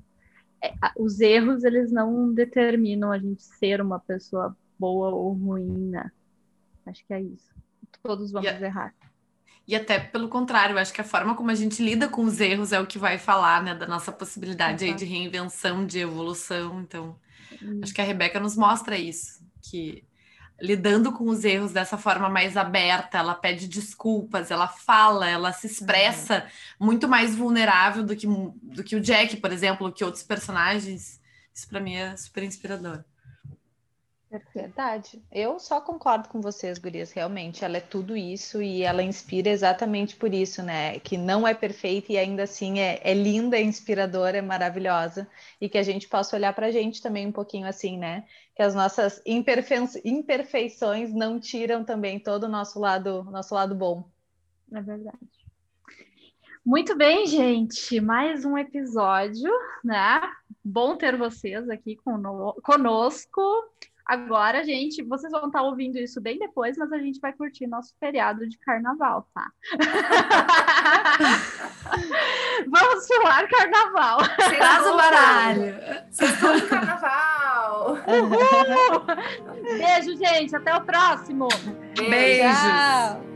é, 0.61 0.73
os 0.97 1.19
erros 1.21 1.63
eles 1.63 1.91
não 1.91 2.33
determinam 2.33 3.11
a 3.11 3.17
gente 3.17 3.43
ser 3.43 3.81
uma 3.81 3.99
pessoa 3.99 4.55
boa 4.77 5.09
ou 5.09 5.33
ruim, 5.33 5.89
né? 5.89 6.11
Acho 6.85 7.05
que 7.05 7.13
é 7.13 7.21
isso. 7.21 7.49
Todos 8.01 8.31
vamos 8.31 8.47
yeah. 8.47 8.65
errar. 8.65 8.93
E 9.67 9.75
até 9.75 9.99
pelo 9.99 10.27
contrário, 10.27 10.77
acho 10.77 10.93
que 10.93 11.01
a 11.01 11.05
forma 11.05 11.35
como 11.35 11.49
a 11.49 11.55
gente 11.55 11.81
lida 11.81 12.09
com 12.09 12.23
os 12.23 12.39
erros 12.41 12.73
é 12.73 12.79
o 12.79 12.87
que 12.87 12.99
vai 12.99 13.17
falar, 13.17 13.63
né, 13.63 13.73
da 13.73 13.87
nossa 13.87 14.11
possibilidade 14.11 14.83
aí 14.83 14.93
de 14.93 15.05
reinvenção, 15.05 15.85
de 15.85 15.99
evolução. 15.99 16.81
Então, 16.81 17.17
acho 17.81 17.93
que 17.93 18.01
a 18.01 18.03
Rebeca 18.03 18.39
nos 18.41 18.57
mostra 18.57 18.97
isso, 18.97 19.41
que 19.61 20.03
lidando 20.61 21.11
com 21.11 21.25
os 21.25 21.43
erros 21.43 21.71
dessa 21.71 21.97
forma 21.97 22.29
mais 22.29 22.57
aberta, 22.57 23.17
ela 23.17 23.33
pede 23.33 23.67
desculpas, 23.67 24.51
ela 24.51 24.67
fala, 24.67 25.29
ela 25.29 25.51
se 25.51 25.67
expressa 25.67 26.45
uhum. 26.79 26.87
muito 26.87 27.07
mais 27.07 27.35
vulnerável 27.35 28.03
do 28.03 28.15
que, 28.15 28.27
do 28.27 28.83
que 28.83 28.95
o 28.95 29.01
Jack, 29.01 29.37
por 29.37 29.51
exemplo, 29.51 29.91
que 29.91 30.03
outros 30.03 30.23
personagens. 30.23 31.21
Isso 31.53 31.67
para 31.67 31.79
mim 31.79 31.95
é 31.95 32.15
super 32.17 32.43
inspirador. 32.43 33.03
Verdade. 34.53 35.23
Eu 35.31 35.59
só 35.59 35.79
concordo 35.79 36.27
com 36.27 36.41
vocês, 36.41 36.79
gurias. 36.79 37.11
Realmente, 37.11 37.63
ela 37.63 37.77
é 37.77 37.81
tudo 37.81 38.17
isso 38.17 38.63
e 38.63 38.81
ela 38.81 39.03
inspira 39.03 39.49
exatamente 39.49 40.15
por 40.15 40.33
isso, 40.33 40.63
né? 40.63 40.99
Que 40.99 41.17
não 41.17 41.47
é 41.47 41.53
perfeita 41.53 42.13
e 42.13 42.17
ainda 42.17 42.43
assim 42.43 42.79
é, 42.79 42.99
é 43.03 43.13
linda, 43.13 43.57
é 43.57 43.61
inspiradora, 43.61 44.37
é 44.37 44.41
maravilhosa. 44.41 45.27
E 45.61 45.69
que 45.69 45.77
a 45.77 45.83
gente 45.83 46.07
possa 46.07 46.35
olhar 46.35 46.53
para 46.53 46.67
a 46.67 46.71
gente 46.71 47.01
também 47.01 47.27
um 47.27 47.31
pouquinho 47.31 47.67
assim, 47.67 47.97
né? 47.97 48.25
Que 48.55 48.63
as 48.63 48.73
nossas 48.73 49.21
imperfe... 49.25 49.75
imperfeições 50.03 51.13
não 51.13 51.39
tiram 51.39 51.83
também 51.83 52.19
todo 52.19 52.45
o 52.45 52.49
nosso 52.49 52.79
lado, 52.79 53.23
nosso 53.25 53.53
lado 53.53 53.75
bom. 53.75 54.09
É 54.71 54.81
verdade. 54.81 55.17
Muito 56.65 56.95
bem, 56.97 57.27
gente. 57.27 58.01
Mais 58.01 58.45
um 58.45 58.57
episódio, 58.57 59.51
né? 59.83 60.21
Bom 60.63 60.95
ter 60.95 61.17
vocês 61.17 61.69
aqui 61.69 61.97
conosco. 62.63 63.41
Agora, 64.05 64.63
gente, 64.63 65.01
vocês 65.01 65.31
vão 65.31 65.47
estar 65.47 65.61
ouvindo 65.61 65.97
isso 65.97 66.19
bem 66.19 66.37
depois, 66.37 66.77
mas 66.77 66.91
a 66.91 66.97
gente 66.97 67.19
vai 67.21 67.31
curtir 67.31 67.67
nosso 67.67 67.95
feriado 67.99 68.47
de 68.47 68.57
carnaval, 68.59 69.27
tá? 69.33 69.49
Vamos 72.67 73.07
pular 73.07 73.47
carnaval. 73.47 74.17
Traz 74.35 74.87
o 74.87 74.97
baralho. 74.97 75.75
Sessão 76.11 76.55
de 76.55 76.67
carnaval. 76.67 77.97
Uhul. 78.07 79.05
Beijo, 79.63 80.17
gente. 80.17 80.55
Até 80.55 80.75
o 80.75 80.81
próximo. 80.81 81.47
Beijos. 81.95 82.09
Beijo. 82.09 83.32